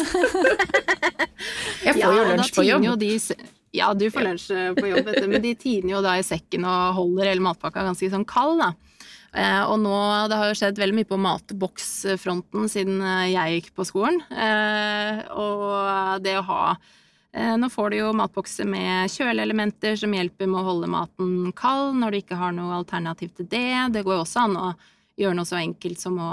Jeg 1.87 1.95
får 1.95 2.01
Ja, 2.01 2.11
jo 2.17 2.25
lunsj 2.33 2.53
på 2.57 2.65
jobb. 2.67 2.85
jo 2.89 2.97
de 3.01 3.13
Ja, 3.77 3.93
du 3.95 4.09
får 4.11 4.25
lunsj 4.25 4.51
eh, 4.57 4.73
på 4.77 4.89
jobb, 4.89 5.05
vet 5.11 5.23
du, 5.23 5.29
men 5.31 5.45
de 5.45 5.55
tiner 5.59 5.97
jo 5.97 6.03
da 6.05 6.17
i 6.17 6.25
sekken 6.27 6.65
og 6.65 6.97
holder 6.97 7.33
hele 7.33 7.45
matpakka 7.45 7.85
ganske 7.85 8.09
sånn 8.13 8.27
kald, 8.29 8.63
da. 8.63 8.73
Eh, 9.37 9.63
og 9.69 9.81
nå, 9.83 9.97
det 10.31 10.39
har 10.41 10.51
jo 10.51 10.57
skjedd 10.57 10.79
veldig 10.81 10.97
mye 10.97 11.09
på 11.09 11.19
matboksfronten 11.21 12.71
siden 12.73 13.03
eh, 13.05 13.33
jeg 13.35 13.59
gikk 13.59 13.75
på 13.77 13.85
skolen. 13.89 14.23
Eh, 14.33 15.27
og 15.37 16.23
det 16.25 16.39
å 16.39 16.47
ha 16.49 16.61
eh, 16.73 17.53
Nå 17.61 17.69
får 17.73 17.93
du 17.93 17.99
jo 17.99 18.15
matbokser 18.17 18.69
med 18.71 19.13
kjøleelementer 19.13 19.99
som 20.01 20.15
hjelper 20.17 20.49
med 20.49 20.63
å 20.63 20.69
holde 20.71 20.89
maten 20.89 21.53
kald 21.59 21.99
når 22.01 22.15
du 22.15 22.21
ikke 22.23 22.41
har 22.41 22.57
noe 22.57 22.79
alternativ 22.79 23.35
til 23.37 23.51
det. 23.51 23.69
Det 23.93 24.07
går 24.07 24.17
jo 24.17 24.25
også 24.25 24.47
an 24.47 24.57
å 24.63 24.73
gjøre 25.21 25.37
noe 25.37 25.49
så 25.49 25.61
enkelt 25.61 26.01
som 26.01 26.17
å 26.21 26.33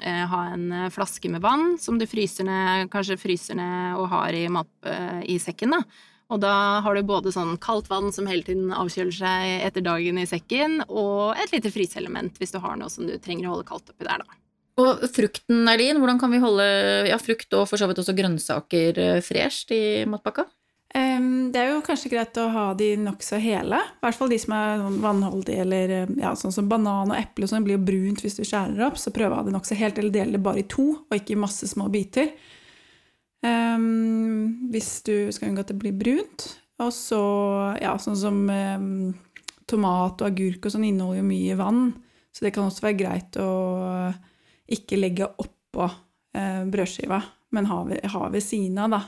eh, 0.00 0.24
ha 0.32 0.42
en 0.54 0.70
flaske 0.92 1.28
med 1.32 1.44
vann 1.44 1.74
som 1.80 2.00
du 2.00 2.08
fryser 2.08 2.48
ned, 2.48 2.88
kanskje 2.92 3.20
fryser 3.20 3.60
ned 3.60 4.00
og 4.00 4.08
har 4.14 4.36
i, 4.36 4.46
mat, 4.52 4.72
eh, 4.88 5.20
i 5.28 5.36
sekken. 5.42 5.76
da. 5.76 5.84
Og 6.30 6.38
da 6.42 6.80
har 6.84 6.94
du 6.94 7.02
både 7.06 7.32
sånn 7.34 7.56
kaldt 7.62 7.90
vann 7.90 8.12
som 8.14 8.28
hele 8.30 8.46
tiden 8.46 8.70
avkjøler 8.74 9.16
seg 9.16 9.64
etter 9.66 9.82
dagen 9.84 10.20
i 10.20 10.28
sekken, 10.30 10.84
og 10.86 11.40
et 11.40 11.50
lite 11.54 11.72
fryseelement 11.74 12.38
hvis 12.38 12.54
du 12.54 12.60
har 12.62 12.78
noe 12.78 12.92
som 12.92 13.08
du 13.08 13.16
trenger 13.18 13.48
å 13.48 13.56
holde 13.56 13.66
kaldt 13.70 13.90
oppi 13.90 14.06
der, 14.06 14.22
da. 14.22 14.38
Og 14.80 15.02
frukten, 15.12 15.66
Erlin, 15.68 15.98
hvordan 16.00 16.20
kan 16.22 16.30
vi 16.32 16.40
holde 16.40 16.64
ja, 17.10 17.18
frukt 17.20 17.52
og 17.58 17.66
for 17.68 17.80
så 17.80 17.90
vidt 17.90 18.00
også 18.00 18.14
grønnsaker 18.16 19.02
fresht 19.26 19.74
i 19.76 19.82
matpakka? 20.08 20.46
Um, 20.90 21.52
det 21.54 21.60
er 21.60 21.68
jo 21.70 21.82
kanskje 21.86 22.10
greit 22.10 22.38
å 22.42 22.48
ha 22.50 22.64
de 22.74 22.88
nokså 22.98 23.38
hele. 23.38 23.78
I 23.78 24.02
hvert 24.02 24.16
fall 24.18 24.32
de 24.32 24.38
som 24.42 24.54
er 24.56 24.80
sånn 24.80 24.96
vannholdige, 25.04 25.66
eller 25.66 25.92
ja, 26.18 26.32
sånn 26.38 26.54
som 26.54 26.70
banan 26.70 27.12
og 27.12 27.18
eple. 27.18 27.46
Sånn 27.50 27.66
blir 27.66 27.76
jo 27.76 27.84
brunt 27.86 28.24
hvis 28.24 28.40
du 28.40 28.42
skjærer 28.42 28.88
opp, 28.88 28.98
så 28.98 29.12
prøv 29.14 29.30
å 29.30 29.38
ha 29.38 29.44
det 29.46 29.54
nokså 29.54 29.78
helt, 29.78 30.00
eller 30.00 30.14
dele 30.14 30.34
det 30.34 30.42
bare 30.42 30.64
i 30.64 30.66
to, 30.70 30.88
og 31.04 31.14
ikke 31.14 31.36
i 31.36 31.42
masse 31.44 31.68
små 31.70 31.86
biter. 31.92 32.32
Um, 33.40 34.68
hvis 34.72 34.98
du 35.06 35.30
skal 35.32 35.50
unngå 35.50 35.64
at 35.64 35.72
det 35.72 35.78
blir 35.80 35.96
brunt. 35.96 36.46
Og 36.80 36.92
så, 36.96 37.20
ja, 37.80 37.94
sånn 38.00 38.18
som 38.18 38.42
um, 38.48 39.12
tomat 39.68 40.20
og 40.20 40.28
agurk 40.28 40.66
og 40.66 40.74
sånn 40.74 40.86
inneholder 40.88 41.20
jo 41.20 41.28
mye 41.28 41.56
vann, 41.58 41.82
så 42.32 42.46
det 42.46 42.54
kan 42.54 42.68
også 42.68 42.86
være 42.86 42.98
greit 43.00 43.36
å 43.40 43.50
ikke 44.70 45.00
legge 45.00 45.28
oppå 45.28 45.88
uh, 45.88 46.62
brødskiva, 46.70 47.20
men 47.56 47.68
ha 47.68 47.80
ved, 47.88 48.04
ha 48.12 48.28
ved 48.32 48.44
siden 48.44 48.78
av, 48.80 48.94
da. 48.94 49.02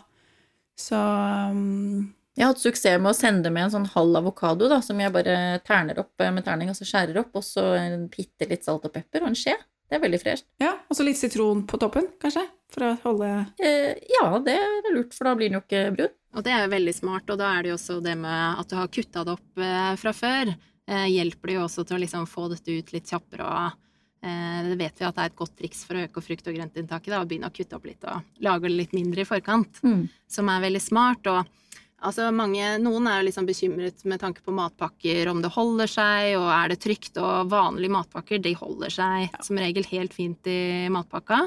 Så 0.83 0.99
um, 0.99 2.13
Jeg 2.35 2.47
har 2.47 2.55
hatt 2.55 2.63
suksess 2.63 3.01
med 3.01 3.13
å 3.13 3.17
sende 3.17 3.53
med 3.53 3.69
en 3.69 3.75
sånn 3.77 3.91
halv 3.93 4.23
avokado 4.23 4.69
da, 4.73 4.81
som 4.85 5.01
jeg 5.01 5.13
bare 5.15 5.61
terner 5.67 6.01
opp 6.03 6.25
med 6.25 6.45
terning, 6.47 6.73
og 6.73 6.79
så 6.79 6.89
skjærer 6.89 7.21
opp, 7.23 7.37
og 7.37 7.45
så 7.47 7.67
bitte 8.13 8.49
litt 8.49 8.65
salt 8.69 8.89
og 8.89 8.95
pepper 8.95 9.25
og 9.25 9.33
en 9.33 9.39
skje. 9.39 9.57
Det 9.89 9.99
er 9.99 10.05
veldig 10.07 10.21
fresht. 10.23 10.47
Ja, 10.61 10.79
Og 10.89 10.97
så 10.97 11.05
litt 11.05 11.21
sitron 11.21 11.67
på 11.69 11.77
toppen, 11.81 12.07
kanskje? 12.21 12.47
For 12.73 12.87
å 12.89 12.97
holde 13.05 13.31
eh, 13.63 13.93
Ja, 14.15 14.27
det 14.43 14.57
er 14.57 14.91
lurt, 14.95 15.15
for 15.17 15.29
da 15.29 15.37
blir 15.39 15.51
den 15.51 15.59
jo 15.59 15.65
ikke 15.65 15.85
brun. 15.97 16.19
Og 16.33 16.45
det 16.47 16.53
er 16.55 16.65
jo 16.65 16.73
veldig 16.73 16.95
smart, 16.97 17.29
og 17.29 17.41
da 17.41 17.51
er 17.53 17.65
det 17.65 17.73
jo 17.73 17.77
også 17.77 17.99
det 18.05 18.17
med 18.17 18.61
at 18.63 18.71
du 18.71 18.77
har 18.79 18.93
kutta 18.93 19.25
det 19.29 19.35
opp 19.37 19.61
eh, 19.61 19.95
fra 20.01 20.15
før, 20.17 20.53
eh, 20.89 21.09
hjelper 21.13 21.51
det 21.51 21.57
jo 21.59 21.65
også 21.67 21.85
til 21.85 21.99
å 21.99 22.03
liksom 22.07 22.29
få 22.31 22.49
dette 22.53 22.73
ut 22.79 22.93
litt 22.95 23.11
kjappere 23.13 23.49
og 23.49 23.83
eh, 24.25 24.61
det 24.71 24.79
vet 24.81 25.03
vi 25.03 25.09
at 25.09 25.19
det 25.19 25.27
er 25.27 25.33
et 25.33 25.41
godt 25.43 25.57
triks 25.59 25.83
for 25.85 25.99
å 25.99 26.05
øke 26.07 26.25
frukt- 26.25 26.49
og 26.49 26.57
grøntinntaket. 26.57 27.17
Å 27.19 27.27
begynne 27.29 27.51
å 27.53 27.55
kutte 27.55 27.77
opp 27.77 27.89
litt 27.91 28.07
og 28.09 28.45
lage 28.47 28.71
det 28.71 28.79
litt 28.79 28.95
mindre 28.97 29.27
i 29.27 29.29
forkant, 29.29 29.83
mm. 29.85 30.07
som 30.39 30.49
er 30.49 30.65
veldig 30.65 30.83
smart. 30.83 31.29
og 31.29 31.59
Altså 32.03 32.33
mange, 32.35 32.65
noen 32.83 33.07
er 33.07 33.21
jo 33.21 33.27
liksom 33.29 33.47
bekymret 33.47 34.01
med 34.11 34.19
tanke 34.23 34.43
på 34.43 34.55
matpakker, 34.57 35.29
om 35.31 35.43
det 35.43 35.53
holder 35.55 35.91
seg, 35.91 36.33
og 36.41 36.49
er 36.51 36.73
det 36.73 36.81
trygt. 36.83 37.15
Og 37.21 37.53
vanlige 37.53 37.95
matpakker, 37.95 38.41
de 38.43 38.57
holder 38.59 38.91
seg 38.91 39.29
ja. 39.29 39.43
som 39.45 39.61
regel 39.61 39.87
helt 39.93 40.17
fint 40.17 40.51
i 40.51 40.89
matpakka. 40.91 41.45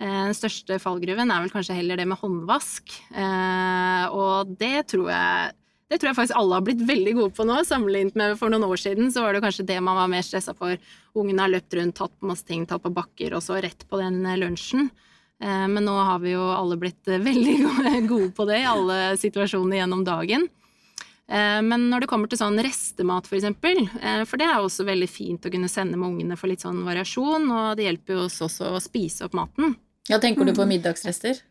Eh, 0.00 0.20
den 0.30 0.36
største 0.36 0.78
fallgruven 0.80 1.28
er 1.28 1.42
vel 1.44 1.52
kanskje 1.52 1.76
heller 1.76 2.00
det 2.00 2.06
med 2.08 2.20
håndvask. 2.22 2.92
Eh, 3.12 4.04
og 4.16 4.54
det 4.60 4.88
tror 4.94 5.10
jeg 5.12 5.56
det 5.90 5.98
tror 5.98 6.12
jeg 6.12 6.16
faktisk 6.20 6.38
alle 6.38 6.54
har 6.54 6.62
blitt 6.62 6.82
veldig 6.86 7.12
gode 7.18 7.34
på 7.34 7.44
nå. 7.48 7.56
Sammenlignet 7.66 8.14
med 8.14 8.36
for 8.38 8.52
noen 8.52 8.62
år 8.62 8.78
siden, 8.78 9.08
så 9.10 9.24
var 9.24 9.34
det 9.34 9.40
kanskje 9.42 9.66
det 9.66 9.80
man 9.82 9.98
var 9.98 10.06
mer 10.12 10.22
stressa 10.22 10.54
for. 10.54 10.78
Ungene 11.18 11.42
har 11.42 11.50
løpt 11.50 11.74
rundt, 11.74 11.96
tatt 11.98 12.14
på 12.14 12.28
masse 12.30 12.46
ting, 12.46 12.62
tatt 12.62 12.84
på 12.84 12.92
bakker, 12.94 13.34
og 13.34 13.42
så 13.42 13.58
rett 13.58 13.82
på 13.90 13.98
den 13.98 14.22
lunsjen. 14.38 14.86
Eh, 15.42 15.66
men 15.66 15.82
nå 15.82 15.96
har 15.98 16.22
vi 16.22 16.36
jo 16.36 16.46
alle 16.54 16.78
blitt 16.78 17.10
veldig 17.28 17.56
gode 18.06 18.30
på 18.38 18.46
det 18.46 18.62
i 18.62 18.70
alle 18.70 19.00
situasjoner 19.20 19.82
gjennom 19.82 20.06
dagen. 20.06 20.48
Men 21.30 21.84
når 21.92 22.02
det 22.02 22.06
kommer 22.10 22.26
til 22.26 22.40
sånn 22.40 22.58
restemat, 22.58 23.28
for 23.30 23.36
eksempel, 23.38 23.84
for 24.26 24.40
det 24.40 24.48
er 24.50 24.56
også 24.58 24.82
veldig 24.82 25.06
fint 25.06 25.44
å 25.46 25.52
kunne 25.54 25.68
sende 25.70 25.94
med 25.94 26.08
ungene 26.08 26.34
for 26.34 26.50
litt 26.50 26.64
sånn 26.64 26.80
variasjon, 26.82 27.46
og 27.54 27.78
det 27.78 27.84
hjelper 27.86 28.16
jo 28.16 28.24
oss 28.24 28.40
også 28.42 28.72
å 28.74 28.80
spise 28.82 29.28
opp 29.28 29.36
maten. 29.38 29.76
Ja, 30.08 30.18
tenker 30.18 30.44
du 30.44 30.54
på 30.54 30.64
mm. 30.64 30.76
middagsrester? 30.76 31.42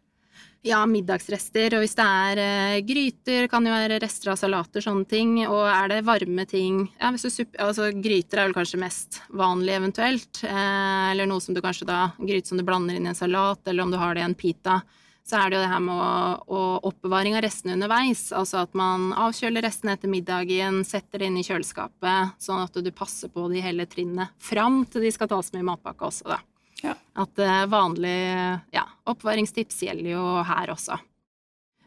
Ja, 0.65 0.81
middagsrester, 0.83 1.71
og 1.77 1.85
hvis 1.85 1.93
det 1.95 2.03
er 2.03 2.39
eh, 2.43 2.81
gryter, 2.83 3.45
kan 3.47 3.63
jo 3.63 3.71
være 3.71 4.01
rester 4.03 4.33
av 4.33 4.39
salater, 4.41 4.83
sånne 4.83 5.07
ting. 5.07 5.37
Og 5.47 5.61
er 5.71 5.87
det 5.87 5.99
varme 6.07 6.43
ting 6.49 6.81
ja, 6.97 7.13
hvis 7.15 7.23
du 7.23 7.31
suppe, 7.31 7.61
altså 7.63 7.87
Gryter 7.95 8.41
er 8.41 8.49
vel 8.49 8.57
kanskje 8.57 8.81
mest 8.81 9.21
vanlig, 9.31 9.77
eventuelt. 9.77 10.41
Eh, 10.43 11.05
eller 11.13 11.29
noe 11.31 11.39
som 11.43 11.55
du 11.55 11.63
kanskje 11.63 11.87
da 11.87 12.09
Gryte 12.19 12.51
som 12.51 12.59
du 12.59 12.65
blander 12.67 12.99
inn 12.99 13.07
i 13.07 13.13
en 13.13 13.15
salat, 13.15 13.63
eller 13.71 13.85
om 13.85 13.93
du 13.93 13.99
har 14.01 14.17
det 14.17 14.25
i 14.25 14.27
en 14.27 14.35
pita. 14.35 14.81
Så 15.23 15.39
er 15.39 15.47
det 15.47 15.59
jo 15.59 15.63
det 15.63 15.71
her 15.71 15.81
med 15.85 15.95
å, 15.95 16.11
å 16.51 16.61
oppbevaring 16.89 17.39
av 17.39 17.45
restene 17.45 17.77
underveis. 17.77 18.27
Altså 18.35 18.65
at 18.65 18.75
man 18.75 19.13
avkjøler 19.15 19.63
restene 19.63 19.95
etter 19.95 20.11
middagen, 20.11 20.83
setter 20.83 21.23
det 21.23 21.31
inn 21.31 21.39
i 21.39 21.45
kjøleskapet, 21.47 22.35
sånn 22.41 22.65
at 22.65 22.83
du 22.83 22.91
passer 22.91 23.31
på 23.31 23.47
de 23.53 23.63
hele 23.63 23.87
trinnet 23.87 24.35
fram 24.43 24.83
til 24.91 25.07
de 25.07 25.15
skal 25.15 25.31
tas 25.31 25.53
med 25.53 25.63
i 25.63 25.69
matpakka 25.71 26.11
også, 26.11 26.33
da. 26.33 26.43
Ja. 26.85 26.95
At 27.19 27.41
vanlige 27.67 28.59
ja, 28.71 28.85
oppvaringstips 29.09 29.81
gjelder 29.83 30.13
jo 30.13 30.25
her 30.47 30.71
også. 30.71 30.99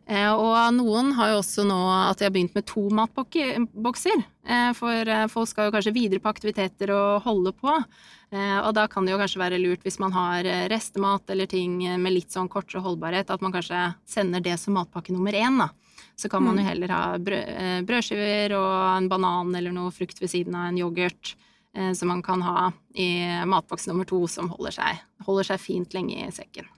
Uh, 0.03 0.35
og 0.35 0.57
noen 0.75 1.13
har 1.15 1.31
jo 1.31 1.39
også 1.41 1.63
nå 1.65 1.79
at 1.95 2.19
de 2.19 2.27
har 2.27 2.33
begynt 2.35 2.57
med 2.59 2.67
to 2.69 2.89
matbokser. 2.93 4.25
Uh, 4.43 4.73
for 4.77 5.13
folk 5.31 5.49
skal 5.49 5.69
jo 5.69 5.75
kanskje 5.77 5.95
videre 5.95 6.23
på 6.23 6.33
aktiviteter 6.33 6.91
og 6.93 7.23
holde 7.29 7.55
på. 7.57 7.79
Og 8.33 8.71
da 8.73 8.87
kan 8.89 9.05
det 9.05 9.13
jo 9.13 9.19
kanskje 9.21 9.41
være 9.43 9.59
lurt 9.61 9.83
hvis 9.85 9.99
man 10.01 10.15
har 10.17 10.47
restemat 10.73 11.29
eller 11.35 11.45
ting 11.45 11.75
med 12.01 12.15
litt 12.15 12.33
sånn 12.33 12.49
kortere 12.49 12.81
holdbarhet, 12.81 13.29
at 13.29 13.43
man 13.45 13.53
kanskje 13.53 13.91
sender 14.09 14.41
det 14.41 14.55
som 14.57 14.73
matpakke 14.73 15.13
nummer 15.13 15.37
én, 15.37 15.59
da. 15.61 15.67
Så 16.17 16.31
kan 16.33 16.41
man 16.41 16.57
jo 16.57 16.65
mm. 16.65 16.69
heller 16.71 16.95
ha 16.97 17.03
brødskiver 17.85 18.55
og 18.57 18.73
en 18.97 19.11
banan 19.13 19.53
eller 19.59 19.77
noe 19.77 19.93
frukt 19.93 20.21
ved 20.23 20.33
siden 20.33 20.57
av 20.57 20.71
en 20.71 20.81
yoghurt. 20.81 21.35
Eh, 21.77 21.93
som 21.97 22.09
man 22.09 22.23
kan 22.23 22.43
ha 22.43 22.73
i 22.95 23.25
matboks 23.49 23.87
nummer 23.89 24.05
to, 24.05 24.27
som 24.29 24.51
holder 24.53 24.77
seg, 24.77 25.03
holder 25.27 25.53
seg 25.53 25.61
fint 25.61 25.95
lenge 25.97 26.19
i 26.21 26.31
sekken. 26.35 26.69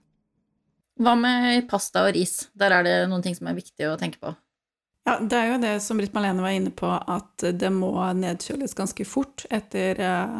Hva 1.02 1.16
med 1.18 1.64
pasta 1.70 2.04
og 2.06 2.14
ris? 2.14 2.44
Der 2.54 2.70
er 2.76 2.86
det 2.86 2.98
noen 3.10 3.24
ting 3.24 3.34
som 3.34 3.48
er 3.50 3.56
viktig 3.58 3.88
å 3.90 3.96
tenke 3.98 4.20
på. 4.22 4.34
Ja, 5.04 5.18
det 5.20 5.36
er 5.36 5.50
jo 5.50 5.56
det 5.60 5.72
som 5.84 5.98
Britt 6.00 6.14
Marlene 6.16 6.44
var 6.44 6.54
inne 6.54 6.70
på, 6.72 6.88
at 6.88 7.42
det 7.58 7.70
må 7.74 7.92
nedkjøles 8.16 8.76
ganske 8.78 9.04
fort 9.04 9.44
etter, 9.52 9.98
eh, 10.00 10.38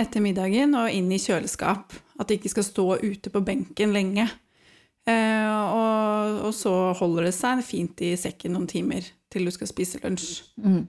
etter 0.00 0.24
middagen 0.24 0.74
og 0.74 0.90
inn 0.90 1.12
i 1.12 1.20
kjøleskap. 1.22 1.94
At 2.18 2.26
det 2.26 2.40
ikke 2.40 2.56
skal 2.56 2.66
stå 2.66 2.86
ute 3.04 3.30
på 3.30 3.44
benken 3.44 3.92
lenge. 3.94 4.26
Eh, 5.06 5.52
og, 5.52 6.40
og, 6.48 6.54
så 6.56 6.72
holder 6.98 7.28
det 7.28 7.36
seg 7.36 7.62
fint 7.62 8.00
i 8.02 8.16
sekken 8.18 8.56
noen 8.56 8.66
timer 8.66 9.06
til 9.30 9.46
du 9.46 9.52
skal 9.54 9.70
spise 9.70 10.00
lunsj. 10.02 10.40
Mm. 10.58 10.88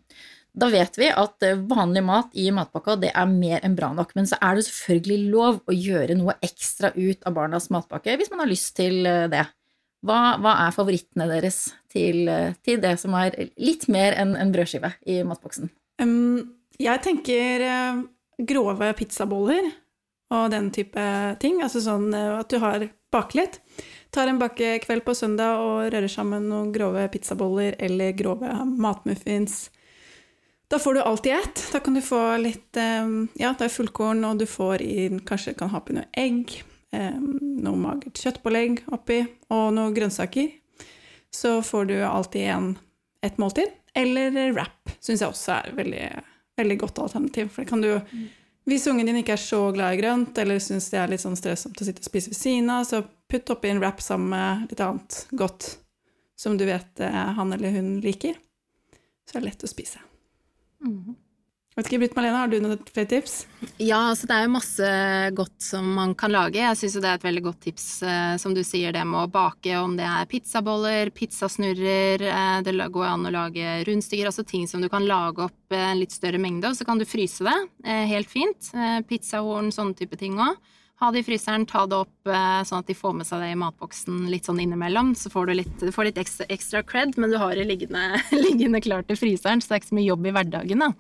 Da 0.58 0.70
vet 0.74 0.98
vi 0.98 1.10
at 1.14 1.44
eh, 1.46 1.60
vanlig 1.70 2.02
mat 2.06 2.34
i 2.34 2.48
matpakka 2.54 2.96
det 3.02 3.12
er 3.14 3.30
mer 3.30 3.62
enn 3.66 3.76
bra 3.78 3.92
nok, 3.94 4.16
men 4.18 4.26
så 4.30 4.40
er 4.42 4.58
det 4.58 4.66
selvfølgelig 4.66 5.30
lov 5.34 5.60
å 5.70 5.76
gjøre 5.76 6.18
noe 6.18 6.38
ekstra 6.46 6.92
ut 6.96 7.28
av 7.30 7.36
barnas 7.38 7.70
matpakke 7.74 8.18
hvis 8.18 8.32
man 8.34 8.42
har 8.42 8.50
lyst 8.50 8.74
til 8.80 9.06
eh, 9.06 9.28
det. 9.30 9.46
Hva, 10.06 10.38
hva 10.42 10.56
er 10.66 10.74
favorittene 10.74 11.28
deres 11.30 11.68
til, 11.94 12.26
eh, 12.32 12.58
til, 12.66 12.82
det 12.82 12.96
som 13.02 13.14
er 13.18 13.38
litt 13.62 13.86
mer 13.92 14.18
enn 14.18 14.34
en 14.38 14.54
brødskive 14.54 14.96
i 15.10 15.20
matboksen? 15.28 15.70
Um, 16.02 16.58
jeg 16.82 17.02
tenker 17.06 17.66
grove 18.50 18.92
pizzaboller 18.98 19.72
og 20.34 20.52
den 20.54 20.70
type 20.74 21.06
ting. 21.42 21.62
Altså 21.66 21.82
sånn 21.86 22.12
at 22.14 22.50
du 22.54 22.60
har 22.62 22.86
bake 23.14 23.38
litt. 23.40 23.62
Tar 24.14 24.30
en 24.30 24.42
bakekveld 24.42 25.06
på 25.06 25.16
søndag 25.18 25.62
og 25.62 25.88
rører 25.90 26.10
sammen 26.12 26.46
noen 26.50 26.70
grove 26.74 27.08
pizzaboller 27.14 27.78
eller 27.82 28.14
grove 28.18 28.54
matmuffins 28.78 29.68
da 30.68 30.80
får 30.80 30.94
du 30.94 31.02
alt 31.02 31.26
i 31.26 31.32
ett. 31.32 31.70
Da 31.72 31.80
kan 31.80 31.94
du 31.94 32.02
få 32.02 32.20
litt 32.38 32.78
ehm, 32.78 33.28
Ja, 33.40 33.54
det 33.58 33.70
er 33.70 33.74
fullkorn, 33.74 34.26
og 34.28 34.40
du 34.42 34.46
får 34.50 34.82
i 34.84 35.10
Kanskje 35.28 35.56
kan 35.56 35.72
ha 35.72 35.80
oppi 35.80 35.96
noe 35.96 36.08
egg, 36.18 36.58
ehm, 36.96 37.38
noe 37.64 37.80
magert 37.80 38.20
kjøttpålegg 38.20 38.82
oppi, 38.92 39.22
og 39.54 39.70
noen 39.78 39.96
grønnsaker. 39.96 40.50
Så 41.32 41.62
får 41.64 41.88
du 41.92 41.96
alltid 42.04 42.50
en, 42.52 42.74
et 43.24 43.40
måltid. 43.40 43.72
Eller 43.96 44.36
wrap 44.54 44.92
syns 45.00 45.24
jeg 45.24 45.32
også 45.32 45.54
er 45.56 45.70
et 45.70 45.78
veldig, 45.78 46.10
veldig 46.60 46.78
godt 46.84 47.00
alternativ. 47.06 47.54
For 47.54 47.64
det 47.64 47.72
kan 47.72 47.82
du 47.82 47.94
Hvis 48.68 48.84
ungen 48.92 49.08
din 49.08 49.22
ikke 49.22 49.38
er 49.38 49.40
så 49.40 49.62
glad 49.72 49.96
i 49.96 50.00
grønt, 50.02 50.38
eller 50.38 50.60
syns 50.60 50.90
det 50.92 51.00
er 51.00 51.08
litt 51.08 51.24
sånn 51.24 51.38
stressomt 51.40 51.80
å 51.80 51.86
sitte 51.88 52.04
og 52.04 52.10
spise 52.10 52.34
ved 52.34 52.36
siden 52.36 52.68
av, 52.74 52.84
så 52.84 53.00
putt 53.32 53.48
oppi 53.54 53.72
en 53.72 53.80
wrap 53.80 54.04
sammen 54.04 54.34
med 54.34 54.74
litt 54.74 54.84
annet 54.84 55.22
godt 55.32 55.78
som 56.36 56.60
du 56.60 56.66
vet 56.68 57.00
eh, 57.00 57.32
han 57.40 57.56
eller 57.56 57.72
hun 57.80 58.02
liker. 58.04 58.36
Så 59.24 59.38
er 59.38 59.46
det 59.46 59.54
lett 59.54 59.64
å 59.64 59.72
spise. 59.72 60.04
Mm. 60.84 61.16
Vet 61.78 61.92
ikke, 61.92 62.00
Britt 62.02 62.16
Malene, 62.18 62.40
Har 62.42 62.50
du 62.50 62.56
noen 62.58 62.80
flere 62.90 63.06
tips? 63.06 63.34
Ja, 63.78 64.00
altså 64.10 64.26
det 64.26 64.34
er 64.34 64.46
jo 64.48 64.54
masse 64.56 64.88
godt 65.38 65.62
som 65.62 65.92
man 65.94 66.16
kan 66.18 66.34
lage. 66.34 66.58
Jeg 66.58 66.80
syns 66.80 66.96
det 66.98 67.06
er 67.06 67.20
et 67.20 67.28
veldig 67.28 67.44
godt 67.46 67.60
tips, 67.68 67.86
eh, 68.02 68.34
som 68.42 68.56
du 68.58 68.64
sier, 68.66 68.96
det 68.96 69.04
med 69.06 69.28
å 69.28 69.30
bake, 69.30 69.76
om 69.78 69.94
det 70.00 70.08
er 70.10 70.26
pizzaboller, 70.32 71.12
pizzasnurrer, 71.14 72.24
eh, 72.26 72.56
det 72.66 72.74
går 72.74 73.06
an 73.06 73.30
å 73.30 73.34
lage 73.36 73.76
rundstykker, 73.86 74.26
altså 74.26 74.42
ting 74.42 74.66
som 74.66 74.82
du 74.82 74.90
kan 74.90 75.06
lage 75.06 75.46
opp 75.46 75.78
eh, 75.78 75.92
en 75.92 76.02
litt 76.02 76.18
større 76.18 76.42
mengde, 76.42 76.72
og 76.72 76.80
så 76.80 76.88
kan 76.88 76.98
du 76.98 77.06
fryse 77.06 77.46
det 77.46 77.58
eh, 77.86 78.10
helt 78.10 78.34
fint. 78.34 78.74
Eh, 78.74 79.04
pizzahorn, 79.06 79.70
sånne 79.70 79.94
type 80.02 80.18
ting 80.18 80.42
òg. 80.42 80.58
Ha 80.98 81.12
det 81.13 81.22
i 81.22 81.25
fryseren, 81.27 81.68
ta 81.70 81.84
det 81.86 82.00
opp 82.00 82.30
eh, 82.32 82.62
sånn 82.66 82.82
at 82.82 82.88
de 82.89 82.96
får 82.98 83.13
med 83.20 83.27
seg 83.30 83.44
det 83.44 83.51
i 83.54 83.60
matboksen 83.60 84.24
litt 84.32 84.48
sånn 84.50 84.62
innimellom. 84.63 85.12
Så 85.18 85.30
får 85.30 85.50
du 85.50 85.54
litt, 85.60 85.75
du 85.77 85.92
får 85.94 86.10
litt 86.10 86.18
ekstra, 86.24 86.48
ekstra, 86.54 86.82
cred, 86.88 87.13
men 87.22 87.30
du 87.34 87.38
har 87.38 87.54
det 87.54 87.68
liggende, 87.70 88.18
liggende 88.48 88.82
klart 88.82 89.13
i 89.13 89.20
fryseren, 89.20 89.62
så 89.62 89.70
det 89.70 89.77
er 89.77 89.84
ikke 89.84 89.92
så 89.92 90.00
mye 90.00 90.10
jobb 90.10 90.25
i 90.25 90.34
hverdagen, 90.39 90.86
da. 90.88 90.92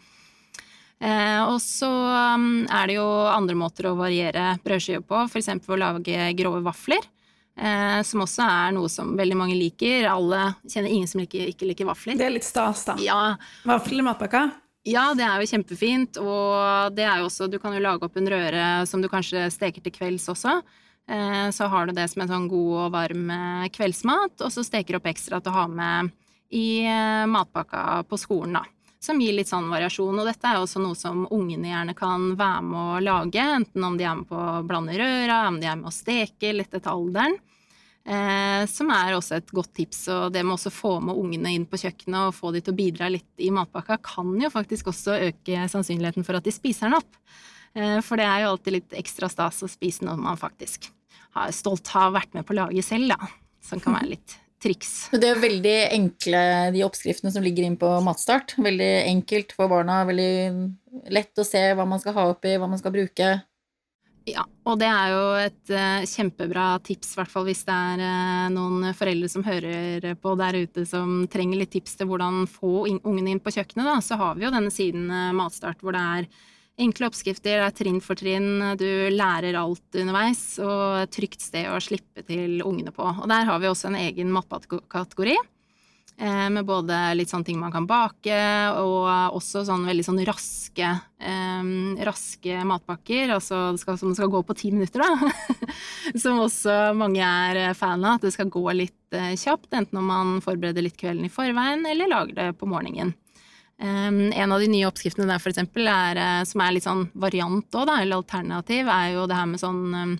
Eh, 0.97 1.41
og 1.45 1.57
så 1.61 1.89
um, 1.89 2.65
er 2.73 2.89
det 2.89 2.95
jo 2.97 3.05
andre 3.29 3.57
måter 3.57 3.89
å 3.89 3.97
variere 3.97 4.55
brødskiver 4.65 5.05
på, 5.05 5.25
f.eks. 5.29 5.51
å 5.65 5.81
lage 5.81 6.31
grove 6.37 6.61
vafler. 6.65 7.09
Eh, 7.57 8.01
som 8.05 8.21
også 8.21 8.45
er 8.45 8.73
noe 8.75 8.89
som 8.93 9.15
veldig 9.17 9.37
mange 9.37 9.57
liker. 9.57 10.05
Alle 10.11 10.51
kjenner 10.69 10.93
ingen 10.93 11.09
som 11.09 11.23
liker, 11.23 11.49
ikke 11.49 11.69
liker 11.71 11.89
vafler. 11.89 12.17
Det 12.19 12.27
er 12.27 12.35
litt 12.37 12.45
stas, 12.45 12.85
da. 12.85 12.97
Ja, 13.01 13.21
Vafler 13.65 14.03
i 14.03 14.05
matpakka. 14.05 14.45
Ja, 14.87 15.05
det 15.17 15.25
er 15.27 15.41
jo 15.43 15.49
kjempefint, 15.51 16.17
og 16.23 16.95
det 16.95 17.03
er 17.03 17.19
jo 17.21 17.27
også 17.27 17.49
Du 17.51 17.57
kan 17.59 17.75
jo 17.75 17.83
lage 17.83 18.07
opp 18.07 18.15
en 18.19 18.29
røre 18.31 18.67
som 18.87 19.03
du 19.03 19.09
kanskje 19.11 19.47
steker 19.53 19.83
til 19.83 19.93
kvelds 19.95 20.29
også. 20.31 20.61
Eh, 21.09 21.49
Så 21.55 21.67
har 21.71 21.87
du 21.87 21.93
det 21.95 22.07
som 22.11 22.23
en 22.23 22.31
sånn 22.31 22.47
god 22.51 22.71
og 22.85 22.95
varm 22.95 23.29
eh, 23.31 23.67
kveldsmat, 23.75 24.39
og 24.43 24.51
så 24.51 24.63
steker 24.63 24.95
du 24.95 24.99
opp 25.01 25.11
ekstra 25.11 25.39
til 25.41 25.51
å 25.53 25.59
ha 25.61 25.67
med 25.67 26.11
i 26.55 26.83
eh, 26.87 27.25
matpakka 27.27 28.03
på 28.07 28.19
skolen, 28.19 28.59
da. 28.59 28.63
Som 28.99 29.19
gir 29.21 29.35
litt 29.37 29.47
sånn 29.47 29.69
variasjon. 29.69 30.17
Og 30.19 30.25
dette 30.25 30.47
er 30.49 30.57
jo 30.57 30.65
også 30.65 30.81
noe 30.81 30.97
som 30.97 31.27
ungene 31.31 31.69
gjerne 31.69 31.93
kan 31.95 32.31
være 32.39 32.63
med 32.65 32.79
å 32.79 33.01
lage, 33.03 33.43
enten 33.59 33.83
om 33.85 33.95
de 33.99 34.07
er 34.07 34.15
med 34.19 34.27
på 34.31 34.39
å 34.39 34.63
blande 34.67 34.95
røra, 34.97 35.43
om 35.51 35.59
de 35.61 35.67
er 35.69 35.77
med 35.79 35.91
å 35.91 35.93
steke, 35.95 36.55
litt 36.55 36.73
etter 36.73 36.91
alderen. 36.91 37.37
Eh, 38.07 38.63
som 38.71 38.87
er 38.95 39.17
også 39.17 39.35
et 39.35 39.51
godt 39.51 39.73
tips. 39.75 40.05
Og 40.13 40.31
det 40.31 40.45
med 40.45 40.55
også 40.55 40.71
få 40.71 40.93
med 41.03 41.17
ungene 41.19 41.51
inn 41.57 41.67
på 41.67 41.79
kjøkkenet 41.81 42.29
og 42.29 42.35
få 42.37 42.53
de 42.55 42.63
til 42.63 42.75
å 42.75 42.79
bidra 42.79 43.11
litt 43.11 43.43
i 43.43 43.51
matpakka, 43.53 43.99
kan 44.03 44.31
jo 44.39 44.51
faktisk 44.53 44.93
også 44.93 45.19
øke 45.27 45.67
sannsynligheten 45.71 46.27
for 46.27 46.39
at 46.39 46.47
de 46.47 46.55
spiser 46.55 46.87
den 46.87 47.01
opp. 47.01 47.19
Eh, 47.75 47.99
for 48.05 48.19
det 48.19 48.27
er 48.29 48.45
jo 48.45 48.53
alltid 48.53 48.77
litt 48.79 48.97
ekstra 49.03 49.29
stas 49.31 49.59
å 49.65 49.71
spise 49.71 50.07
når 50.07 50.23
man 50.23 50.39
faktisk 50.39 50.89
har 51.35 51.51
stolt 51.53 51.91
har 51.93 52.13
vært 52.15 52.33
med 52.37 52.47
på 52.47 52.55
laget 52.57 52.87
selv, 52.87 53.11
da. 53.11 53.31
Som 53.67 53.83
kan 53.83 53.97
være 53.97 54.13
litt 54.15 54.37
triks. 54.63 55.09
Det 55.11 55.27
er 55.27 55.43
veldig 55.43 55.75
enkle, 55.99 56.39
de 56.73 56.87
oppskriftene 56.87 57.33
som 57.33 57.43
ligger 57.43 57.67
inn 57.67 57.75
på 57.77 57.91
Matstart. 58.05 58.55
Veldig 58.55 58.93
enkelt 59.11 59.51
for 59.57 59.69
barna, 59.69 59.99
veldig 60.07 61.11
lett 61.13 61.43
å 61.43 61.45
se 61.45 61.61
hva 61.75 61.85
man 61.85 61.99
skal 62.01 62.15
ha 62.15 62.29
oppi, 62.31 62.55
hva 62.55 62.71
man 62.71 62.79
skal 62.79 62.95
bruke. 62.95 63.35
Ja, 64.27 64.43
og 64.67 64.75
det 64.81 64.87
er 64.91 65.13
jo 65.13 65.21
et 65.39 65.71
uh, 65.71 66.03
kjempebra 66.03 66.65
tips, 66.83 67.13
i 67.13 67.19
hvert 67.21 67.31
fall 67.31 67.45
hvis 67.47 67.63
det 67.67 67.71
er 67.71 68.01
uh, 68.03 68.49
noen 68.51 68.89
foreldre 68.97 69.29
som 69.31 69.45
hører 69.45 70.09
på 70.19 70.33
der 70.39 70.57
ute 70.65 70.83
som 70.89 71.21
trenger 71.31 71.61
litt 71.61 71.71
tips 71.77 71.95
til 71.95 72.09
hvordan 72.09 72.43
få 72.51 72.83
in 72.91 72.99
ungene 73.07 73.31
inn 73.31 73.41
på 73.43 73.53
kjøkkenet, 73.55 73.87
da, 73.87 73.95
så 74.03 74.19
har 74.19 74.35
vi 74.35 74.43
jo 74.43 74.51
denne 74.51 74.73
siden 74.73 75.07
uh, 75.07 75.31
Matstart 75.37 75.79
hvor 75.79 75.95
det 75.95 76.03
er 76.03 76.27
enkle 76.77 77.07
oppskrifter, 77.07 77.55
det 77.55 77.69
er 77.69 77.77
trinn 77.77 78.01
for 78.03 78.19
trinn, 78.19 78.75
du 78.77 78.89
lærer 79.15 79.55
alt 79.57 79.97
underveis, 79.97 80.43
og 80.61 81.07
trygt 81.15 81.41
sted 81.41 81.71
å 81.71 81.79
slippe 81.81 82.21
til 82.27 82.59
ungene 82.67 82.91
på. 82.93 83.07
Og 83.07 83.25
der 83.31 83.47
har 83.49 83.63
vi 83.63 83.71
også 83.71 83.89
en 83.89 83.97
egen 83.97 84.29
matkategori. 84.35 85.39
Eh, 86.19 86.47
Med 86.49 86.65
både 86.65 86.97
litt 87.17 87.29
sånne 87.31 87.45
ting 87.45 87.59
man 87.59 87.71
kan 87.73 87.87
bake, 87.89 88.37
og 88.77 89.35
også 89.37 89.63
sånn 89.67 89.85
veldig 89.87 90.05
sånn 90.05 90.23
raske, 90.27 90.89
eh, 91.19 91.69
raske 92.07 92.63
matpakker. 92.67 93.33
Altså 93.35 93.71
det 93.75 93.83
skal, 93.83 93.99
som 94.01 94.15
skal 94.17 94.31
gå 94.33 94.41
på 94.43 94.57
ti 94.57 94.71
minutter, 94.71 95.03
da. 95.03 95.31
som 96.23 96.41
også 96.43 96.95
mange 96.97 97.21
er 97.21 97.73
fan 97.77 98.03
av. 98.05 98.17
At 98.17 98.27
det 98.27 98.33
skal 98.35 98.51
gå 98.53 98.65
litt 98.73 99.13
eh, 99.17 99.35
kjapt, 99.37 99.71
enten 99.73 100.01
om 100.01 100.11
man 100.11 100.35
forbereder 100.45 100.85
litt 100.85 100.97
kvelden 100.99 101.29
i 101.29 101.33
forveien, 101.33 101.85
eller 101.85 102.11
lager 102.11 102.35
det 102.41 102.51
på 102.59 102.69
morgenen. 102.69 103.13
Um, 103.77 104.31
en 104.33 104.51
av 104.51 104.57
de 104.57 104.67
nye 104.71 104.87
oppskriftene 104.89 105.27
der, 105.29 105.37
for 105.37 105.51
eksempel, 105.51 105.85
er, 105.85 106.17
som 106.49 106.63
er 106.65 106.71
litt 106.73 106.87
sånn 106.87 107.03
variant 107.13 107.75
òg, 107.77 107.91
eller 107.93 108.17
alternativ, 108.17 108.87
er 108.89 109.11
jo 109.13 109.27
det 109.29 109.37
her 109.37 109.51
med 109.51 109.61
sånn 109.61 109.83
um, 109.93 110.15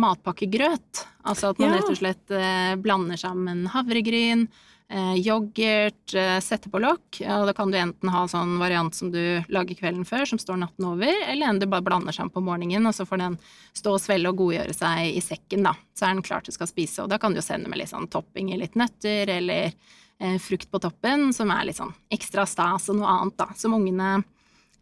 matpakkegrøt. 0.00 1.02
Altså 1.28 1.50
at 1.52 1.60
man 1.60 1.74
Ja. 1.74 1.80
rett 1.82 1.90
og 1.92 1.98
slett 2.00 2.32
uh, 2.32 2.74
blander 2.80 3.20
sammen 3.20 3.66
havregryn, 3.72 4.46
yoghurt, 4.92 6.14
eh, 6.14 6.40
setter 6.40 6.70
på 6.70 6.78
lokk. 6.78 7.20
Og 7.20 7.46
da 7.48 7.52
kan 7.56 7.70
du 7.70 7.78
enten 7.78 8.10
ha 8.12 8.24
sånn 8.28 8.58
variant 8.60 8.94
som 8.94 9.10
du 9.10 9.42
lager 9.48 9.74
kvelden 9.78 10.04
før, 10.04 10.26
som 10.28 10.38
står 10.38 10.60
natten 10.60 10.84
over, 10.84 11.14
eller 11.28 11.48
en 11.48 11.58
du 11.58 11.66
bare 11.66 11.82
blander 11.82 12.12
sammen 12.12 12.32
på 12.34 12.42
morgenen, 12.44 12.86
og 12.86 12.94
så 12.94 13.06
får 13.08 13.22
den 13.22 13.38
stå 13.72 13.96
og 13.96 14.02
svelle 14.02 14.30
og 14.30 14.38
godgjøre 14.42 14.76
seg 14.76 15.16
i 15.16 15.22
sekken, 15.24 15.64
da. 15.64 15.74
Så 15.96 16.06
er 16.06 16.14
den 16.14 16.22
klar 16.26 16.44
til 16.44 16.52
å 16.52 16.58
skal 16.58 16.70
spise, 16.70 17.02
og 17.02 17.10
da 17.10 17.18
kan 17.18 17.32
du 17.32 17.40
jo 17.40 17.46
sende 17.46 17.70
med 17.72 17.80
litt 17.80 17.92
sånn 17.94 18.10
topping 18.12 18.52
i 18.52 18.60
litt 18.60 18.76
nøtter, 18.78 19.32
eller 19.38 19.72
eh, 19.72 20.38
frukt 20.38 20.70
på 20.70 20.82
toppen, 20.84 21.32
som 21.32 21.50
er 21.50 21.70
litt 21.70 21.80
sånn 21.80 21.94
ekstra 22.12 22.46
stas 22.46 22.90
og 22.92 23.00
noe 23.00 23.10
annet, 23.18 23.38
da. 23.40 23.48
Som 23.56 23.74
ungene, 23.78 24.22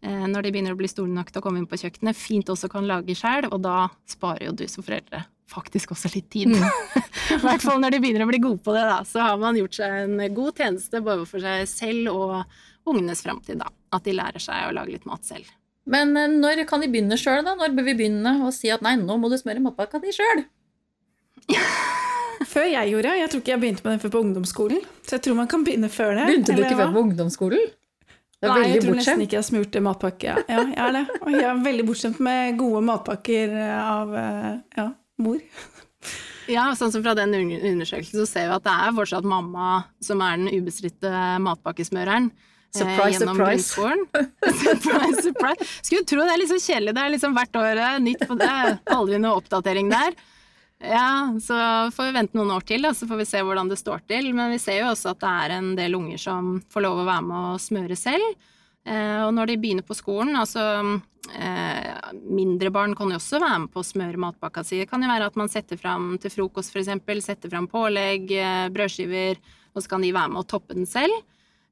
eh, 0.03 0.25
når 0.27 0.43
de 0.43 0.51
begynner 0.51 0.75
å 0.75 0.81
bli 0.83 0.91
store 0.91 1.09
nok 1.09 1.31
til 1.31 1.41
å 1.41 1.47
komme 1.47 1.63
inn 1.63 1.69
på 1.69 1.79
kjøkkenet, 1.79 2.19
fint 2.19 2.51
også 2.51 2.69
kan 2.69 2.89
lage 2.89 3.15
sjøl, 3.15 3.47
og 3.49 3.63
da 3.63 3.87
sparer 4.05 4.51
jo 4.51 4.57
du 4.63 4.67
som 4.67 4.83
foreldre 4.83 5.23
faktisk 5.53 5.93
også 5.95 6.11
litt 6.13 6.29
tid. 6.33 6.53
I 7.33 7.39
hvert 7.41 7.63
fall 7.63 7.81
når 7.81 7.95
de 7.95 8.03
begynner 8.03 8.25
å 8.25 8.29
bli 8.29 8.41
gode 8.43 8.61
på 8.65 8.75
det, 8.75 8.83
da. 8.89 9.01
Så 9.07 9.23
har 9.23 9.39
man 9.41 9.57
gjort 9.59 9.79
seg 9.79 9.97
en 10.03 10.21
god 10.35 10.61
tjeneste 10.61 11.01
både 11.05 11.27
for 11.29 11.43
seg 11.43 11.67
selv 11.69 12.13
og 12.13 12.89
ungenes 12.89 13.23
framtid, 13.25 13.61
da. 13.61 13.69
At 13.93 14.07
de 14.07 14.15
lærer 14.17 14.43
seg 14.43 14.69
å 14.69 14.73
lage 14.75 14.95
litt 14.95 15.07
mat 15.09 15.25
selv. 15.27 15.47
Men 15.89 16.15
eh, 16.17 16.31
når 16.31 16.63
kan 16.69 16.83
de 16.83 16.89
begynne 16.91 17.19
sjøl, 17.19 17.43
da? 17.45 17.55
Når 17.59 17.75
bør 17.77 17.89
vi 17.91 17.97
begynne 17.99 18.37
å 18.45 18.51
si 18.55 18.71
at 18.73 18.83
nei, 18.85 18.95
nå 18.99 19.17
må 19.19 19.31
du 19.31 19.37
smøre 19.39 19.63
matpakka 19.63 20.01
di 20.03 20.13
sjøl? 20.15 20.45
Før 22.53 22.67
jeg 22.67 22.91
gjorde, 22.91 23.13
jeg 23.17 23.31
tror 23.31 23.41
ikke 23.43 23.53
jeg 23.53 23.61
begynte 23.61 23.85
med 23.85 23.93
den 23.93 24.01
før 24.03 24.11
på 24.13 24.21
ungdomsskolen. 24.25 24.81
Så 25.07 25.15
jeg 25.15 25.23
tror 25.25 25.37
man 25.37 25.47
kan 25.49 25.63
begynne 25.63 25.87
før 25.89 26.11
det. 26.17 26.25
Begynte 26.27 26.55
du 26.57 26.61
ikke 26.63 26.75
hva? 26.75 26.89
før 26.89 26.97
på 26.97 27.03
ungdomsskolen? 27.07 27.69
Det 28.43 28.49
er 28.49 28.51
Nei, 28.51 28.63
jeg 28.67 28.81
tror 28.81 28.89
tror 28.89 28.97
nesten 28.99 29.21
ikke 29.23 29.37
jeg 29.37 29.47
smurte 29.47 29.81
matpakke. 29.85 30.33
Ja, 30.33 30.41
ja 30.51 30.63
jeg 30.67 30.79
er 30.83 30.95
det. 30.97 31.03
Og 31.21 31.29
jeg 31.31 31.45
er 31.47 31.61
veldig 31.63 31.85
bortskjemt 31.87 32.19
med 32.27 32.57
gode 32.59 32.81
matpakker 32.89 33.53
av 33.77 34.11
eh, 34.19 34.49
ja, 34.81 34.87
mor. 35.23 35.41
Ja, 36.51 36.65
sånn 36.75 36.91
som 36.91 37.03
fra 37.05 37.13
den 37.15 37.31
undersøkelsen 37.39 38.19
så 38.19 38.25
ser 38.27 38.49
vi 38.49 38.55
at 38.57 38.65
det 38.65 38.73
er 38.87 38.95
fortsatt 38.97 39.27
mamma 39.27 39.83
som 40.03 40.19
er 40.25 40.41
den 40.41 40.49
ubestridte 40.51 41.11
matpakkesmøreren. 41.45 42.27
eh, 42.33 42.79
Surprise, 42.81 43.21
gjennom 43.21 43.37
surprise. 43.37 43.69
surprise, 44.65 45.23
surprise. 45.29 45.69
Skulle 45.85 46.03
tro 46.09 46.19
det 46.25 46.33
er 46.33 46.41
litt 46.41 46.51
så 46.51 46.59
kjedelig. 46.59 46.95
Det 46.97 47.05
er 47.05 47.13
liksom 47.15 47.37
hvert 47.37 47.59
år 47.61 47.81
eh, 47.85 47.99
nytt 48.03 48.27
på 48.27 48.37
det. 48.41 48.51
Aldri 48.97 49.21
noe 49.23 49.39
oppdatering 49.39 49.91
der. 49.93 50.17
Ja, 50.83 51.31
så 51.39 51.55
får 51.95 52.09
vi 52.09 52.15
vente 52.17 52.35
noen 52.35 52.51
år 52.57 52.65
til, 52.67 52.83
da, 52.83 52.91
så 52.91 53.07
får 53.07 53.21
vi 53.21 53.27
se 53.29 53.39
hvordan 53.45 53.69
det 53.71 53.79
står 53.79 54.01
til. 54.11 54.33
Men 54.35 54.51
vi 54.51 54.59
ser 54.59 54.81
jo 54.81 54.89
også 54.91 55.13
at 55.13 55.21
det 55.23 55.31
er 55.45 55.55
en 55.61 55.69
del 55.79 55.95
unger 55.95 56.19
som 56.19 56.57
får 56.73 56.83
lov 56.83 56.99
å 56.99 57.07
være 57.07 57.23
med 57.29 57.53
å 57.53 57.61
smøre 57.61 57.95
selv. 57.95 58.33
Eh, 58.83 59.21
og 59.23 59.31
når 59.37 59.53
de 59.53 59.59
begynner 59.63 59.87
på 59.87 59.95
skolen, 59.95 60.35
altså 60.35 60.65
eh, 61.31 61.91
Mindre 62.23 62.71
barn 62.73 62.95
kan 62.97 63.11
jo 63.11 63.19
også 63.19 63.41
være 63.41 63.63
med 63.65 63.73
på 63.73 63.81
å 63.81 63.87
smøre 63.87 64.21
matpakka 64.21 64.63
si. 64.67 64.81
Det 64.81 64.89
kan 64.91 65.03
jo 65.03 65.11
være 65.11 65.29
at 65.31 65.37
man 65.39 65.51
setter 65.51 65.79
fram 65.79 66.13
til 66.21 66.33
frokost, 66.33 66.73
f.eks. 66.73 66.91
Setter 67.25 67.53
fram 67.53 67.69
pålegg, 67.71 68.31
eh, 68.31 68.65
brødskiver, 68.73 69.39
og 69.73 69.83
så 69.83 69.93
kan 69.93 70.03
de 70.05 70.13
være 70.15 70.33
med 70.33 70.43
å 70.43 70.49
toppe 70.55 70.77
den 70.77 70.89
selv. 70.89 71.15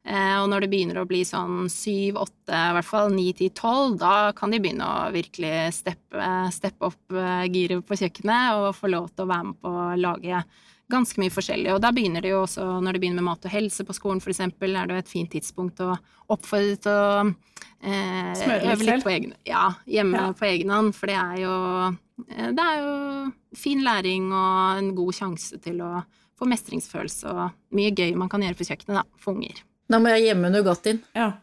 Eh, 0.02 0.38
og 0.42 0.48
når 0.50 0.66
det 0.66 0.72
begynner 0.72 1.02
å 1.02 1.06
bli 1.10 1.22
sånn 1.28 1.70
syv, 1.70 2.18
åtte, 2.24 2.58
i 2.58 2.76
hvert 2.78 2.90
fall 2.90 3.14
ni, 3.14 3.28
ti, 3.38 3.52
tolv, 3.54 4.00
da 4.02 4.32
kan 4.38 4.54
de 4.54 4.62
begynne 4.64 4.88
å 4.88 5.12
virkelig 5.14 5.70
steppe, 5.78 6.32
steppe 6.56 6.90
opp 6.90 7.22
giret 7.54 7.86
på 7.86 8.00
kjøkkenet 8.02 8.58
og 8.58 8.74
få 8.80 8.90
lov 8.90 9.12
til 9.12 9.28
å 9.28 9.32
være 9.36 9.50
med 9.52 9.62
på 9.62 9.76
å 9.78 9.88
lage 10.02 10.44
ganske 10.92 11.22
mye 11.22 11.34
forskjellig. 11.34 11.72
Og 11.76 11.82
da 11.84 11.92
begynner 11.96 12.22
det 12.26 12.32
jo 12.34 12.44
også, 12.44 12.66
når 12.84 12.94
det 12.98 13.02
begynner 13.04 13.22
med 13.22 13.30
mat 13.32 13.48
og 13.48 13.54
helse 13.56 13.86
på 13.88 13.96
skolen 13.98 14.22
f.eks., 14.22 14.40
er 14.44 14.52
det 14.60 14.96
jo 14.98 15.02
et 15.02 15.12
fint 15.12 15.32
tidspunkt 15.34 15.82
å 15.84 15.96
oppfordre 16.32 16.78
til 16.84 16.92
å 16.92 17.26
eh, 17.82 18.32
Smøre 18.38 18.62
øve 18.72 18.78
selv. 18.78 18.88
litt 18.92 19.06
på 19.08 19.14
egen, 19.16 19.36
ja, 19.48 19.66
hjemme 19.90 20.18
Ja. 20.22 20.32
på 20.38 20.48
egen 20.52 20.70
hånd. 20.70 20.96
For 20.96 21.08
det 21.12 21.18
er 21.18 21.38
jo 21.42 21.54
eh, 22.30 22.50
det 22.52 22.66
er 22.68 22.82
jo 22.84 22.96
fin 23.58 23.84
læring 23.84 24.32
og 24.32 24.80
en 24.80 24.92
god 24.96 25.14
sjanse 25.18 25.60
til 25.64 25.82
å 25.82 26.04
få 26.40 26.48
mestringsfølelse 26.50 27.30
og 27.30 27.76
mye 27.78 27.92
gøy 27.94 28.16
man 28.18 28.30
kan 28.32 28.42
gjøre 28.42 28.58
på 28.58 28.66
kjøkkenet 28.72 29.02
da, 29.02 29.04
for 29.22 29.36
unger. 29.38 29.60
Da 29.92 30.00
må 30.00 30.10
jeg 30.16 30.30
gjemme 30.32 30.50
Nugattien. 30.54 31.02
Ja. 31.18 31.34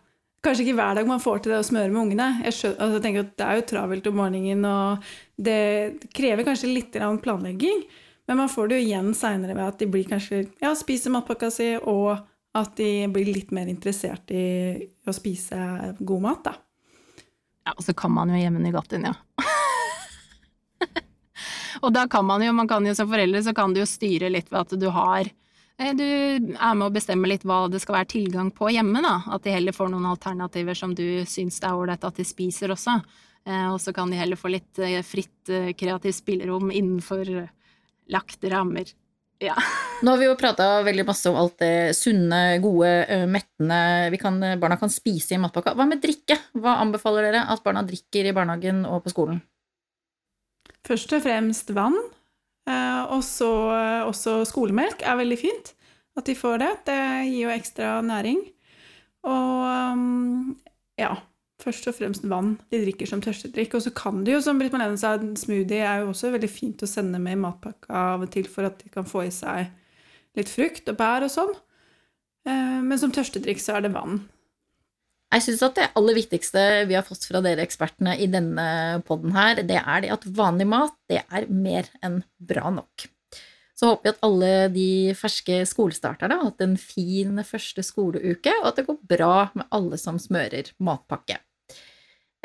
Kanskje 0.43 0.65
ikke 0.65 0.77
hver 0.79 0.95
dag 0.95 1.07
man 1.11 1.21
får 1.21 1.41
til 1.43 1.53
det 1.53 1.59
å 1.61 1.67
smøre 1.67 1.91
med 1.91 2.01
ungene. 2.05 2.27
Jeg, 2.47 2.55
skjønner, 2.55 2.79
altså, 2.79 2.95
jeg 2.99 3.03
tenker 3.05 3.25
at 3.27 3.33
Det 3.37 3.47
er 3.47 3.57
jo 3.59 3.65
travelt 3.67 4.07
om 4.07 4.15
morgenen, 4.21 4.65
og 4.65 5.09
det 5.37 6.11
krever 6.15 6.47
kanskje 6.47 6.71
litt 6.71 6.95
planlegging. 7.25 7.83
Men 8.29 8.37
man 8.37 8.51
får 8.53 8.69
det 8.69 8.79
jo 8.79 8.87
igjen 8.91 9.15
seinere 9.17 9.55
ved 9.57 9.65
at 9.65 9.79
de 9.81 9.87
blir 9.89 10.09
kanskje, 10.09 10.43
ja, 10.61 10.75
spiser 10.77 11.13
matpakka 11.15 11.49
si, 11.53 11.71
og 11.81 12.19
at 12.59 12.75
de 12.77 13.07
blir 13.13 13.31
litt 13.33 13.55
mer 13.57 13.71
interessert 13.73 14.29
i 14.37 14.45
å 15.09 15.15
spise 15.17 15.57
god 15.97 16.25
mat. 16.27 16.51
da. 16.51 17.25
Ja, 17.65 17.73
og 17.73 17.83
så 17.85 17.95
kan 17.97 18.13
man 18.13 18.33
jo 18.33 18.41
gjemme 18.41 18.61
Nugattien, 18.61 19.09
ja. 19.09 19.15
og 21.85 21.91
da 21.97 22.05
kan 22.09 22.29
man 22.29 22.45
jo, 22.45 22.53
man 22.53 22.69
kan 22.69 22.85
jo 22.85 22.95
som 22.97 23.09
foreldre, 23.09 23.43
så 23.45 23.57
kan 23.57 23.73
du 23.73 23.81
jo 23.81 23.89
styre 23.89 24.29
litt 24.33 24.53
ved 24.53 24.61
at 24.61 24.77
du 24.77 24.89
har 24.93 25.25
eh, 25.25 25.93
Du 25.97 26.05
er 26.05 26.77
med 26.77 26.87
å 26.87 26.93
bestemme 26.93 27.33
litt 27.33 27.49
hva 27.49 27.65
det 27.73 27.81
skal 27.81 28.03
være 28.03 28.13
tilgang 28.13 28.53
på 28.53 28.69
hjemme, 28.77 29.01
da. 29.05 29.23
At 29.33 29.49
de 29.49 29.57
heller 29.57 29.77
får 29.77 29.89
noen 29.93 30.13
alternativer 30.13 30.77
som 30.77 30.93
du 30.93 31.25
syns 31.25 31.61
det 31.61 31.69
er 31.69 31.81
ålreit 31.81 32.05
at 32.05 32.21
de 32.21 32.29
spiser 32.29 32.77
også. 32.77 33.01
Eh, 33.49 33.69
og 33.73 33.81
så 33.81 33.97
kan 33.97 34.13
de 34.13 34.21
heller 34.21 34.37
få 34.37 34.53
litt 34.53 34.85
eh, 34.85 35.01
fritt 35.01 35.49
kreativt 35.81 36.21
spillerom 36.21 36.69
innenfor 36.73 37.49
lagte 38.13 38.51
rammer. 38.53 38.91
Ja. 39.43 39.55
Nå 40.03 40.13
har 40.15 40.21
vi 40.21 40.27
jo 40.29 40.37
prata 40.39 40.83
veldig 40.87 41.07
masse 41.07 41.31
om 41.31 41.39
alt 41.39 41.59
det 41.63 41.95
sunne, 41.99 42.59
gode, 42.63 42.91
mettende 43.31 43.81
vi 44.13 44.21
kan, 44.21 44.39
barna 44.61 44.79
kan 44.81 44.93
spise 44.93 45.37
i 45.37 45.41
matpakka. 45.43 45.75
Hva 45.79 45.87
med 45.89 46.03
drikke? 46.03 46.39
Hva 46.59 46.79
anbefaler 46.83 47.29
dere 47.29 47.47
at 47.53 47.63
barna 47.65 47.85
drikker 47.87 48.29
i 48.29 48.35
barnehagen 48.35 48.85
og 48.89 49.03
på 49.07 49.15
skolen? 49.15 49.41
Først 50.87 51.13
og 51.17 51.25
fremst 51.25 51.73
vann, 51.77 51.97
eh, 52.69 53.03
og 53.13 53.25
så 53.27 53.51
også 54.09 54.41
skolemelk 54.49 55.03
er 55.03 55.19
veldig 55.21 55.41
fint. 55.41 55.75
At 56.19 56.27
de 56.27 56.35
får 56.35 56.63
det. 56.63 56.71
Det 56.89 57.01
gir 57.29 57.45
jo 57.45 57.51
ekstra 57.55 57.99
næring. 58.03 58.41
Og 59.29 60.47
ja, 60.99 61.13
først 61.63 61.89
og 61.91 61.97
fremst 61.99 62.27
vann 62.31 62.55
de 62.73 62.81
drikker 62.85 63.09
som 63.11 63.23
tørstedrikk. 63.25 63.77
Og 63.77 63.85
så 63.85 63.93
kan 63.97 64.23
de 64.25 64.37
jo, 64.37 64.43
som 64.45 64.61
Britt 64.61 64.75
Marlene 64.75 65.01
sa, 65.01 65.17
en 65.19 65.37
smoothie 65.39 65.83
er 65.83 66.03
jo 66.03 66.13
også 66.13 66.33
veldig 66.35 66.51
fint 66.53 66.85
å 66.85 66.91
sende 66.91 67.21
med 67.23 67.37
i 67.37 67.43
matpakka 67.43 68.05
av 68.15 68.27
og 68.27 68.33
til 68.35 68.49
for 68.51 68.69
at 68.69 68.81
de 68.83 68.91
kan 68.95 69.09
få 69.09 69.27
i 69.27 69.35
seg 69.35 69.69
litt 70.39 70.51
frukt 70.53 70.91
og 70.91 70.99
bær 70.99 71.27
og 71.27 71.33
sånn. 71.35 71.55
Eh, 72.49 72.81
men 72.85 73.01
som 73.01 73.15
tørstedrikk 73.15 73.63
så 73.63 73.79
er 73.79 73.87
det 73.87 73.95
vann. 73.97 74.23
Jeg 75.29 75.45
syns 75.45 75.63
at 75.67 75.77
det 75.77 75.91
aller 75.99 76.17
viktigste 76.17 76.63
vi 76.89 76.97
har 76.97 77.05
fått 77.05 77.27
fra 77.29 77.43
dere 77.45 77.61
ekspertene 77.67 78.15
i 78.17 78.31
denne 78.33 79.03
poden 79.05 79.35
her, 79.37 79.61
det 79.61 79.77
er 79.83 80.05
det 80.05 80.13
at 80.15 80.25
vanlig 80.25 80.65
mat, 80.71 80.95
det 81.11 81.21
er 81.27 81.51
mer 81.53 81.91
enn 82.01 82.23
bra 82.41 82.71
nok. 82.73 83.05
Så 83.79 83.93
håper 83.93 84.09
vi 84.09 84.13
at 84.15 84.25
alle 84.27 84.53
de 84.75 84.89
ferske 85.15 85.61
skolestarterne 85.69 86.39
har 86.41 86.49
hatt 86.49 86.65
en 86.65 86.79
fin 86.81 87.37
første 87.47 87.85
skoleuke, 87.87 88.55
og 88.63 88.71
at 88.73 88.81
det 88.81 88.89
går 88.89 88.99
bra 89.13 89.35
med 89.53 89.69
alle 89.75 90.01
som 90.01 90.19
smører 90.19 90.73
matpakke. 90.83 91.37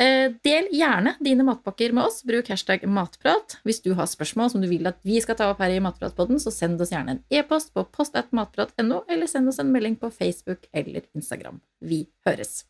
Eh, 0.02 0.32
del 0.42 0.72
gjerne 0.74 1.14
dine 1.22 1.46
matpakker 1.46 1.94
med 1.94 2.08
oss. 2.08 2.24
Bruk 2.26 2.50
hashtag 2.50 2.88
matprat. 2.90 3.60
Hvis 3.68 3.84
du 3.86 3.92
har 3.94 4.10
spørsmål 4.10 4.50
som 4.50 4.64
du 4.64 4.68
vil 4.72 4.90
at 4.90 4.98
vi 5.06 5.20
skal 5.22 5.38
ta 5.38 5.52
opp 5.54 5.62
her 5.62 5.76
i 5.76 5.82
Matpratpodden, 5.84 6.42
så 6.42 6.54
send 6.54 6.82
oss 6.82 6.94
gjerne 6.96 7.18
en 7.18 7.24
e-post 7.30 7.74
på 7.78 7.86
postatmatprat.no, 7.94 9.04
eller 9.08 9.30
send 9.30 9.54
oss 9.54 9.62
en 9.62 9.74
melding 9.74 10.00
på 10.02 10.10
Facebook 10.14 10.66
eller 10.74 11.06
Instagram. 11.14 11.62
Vi 11.82 12.08
høres! 12.26 12.64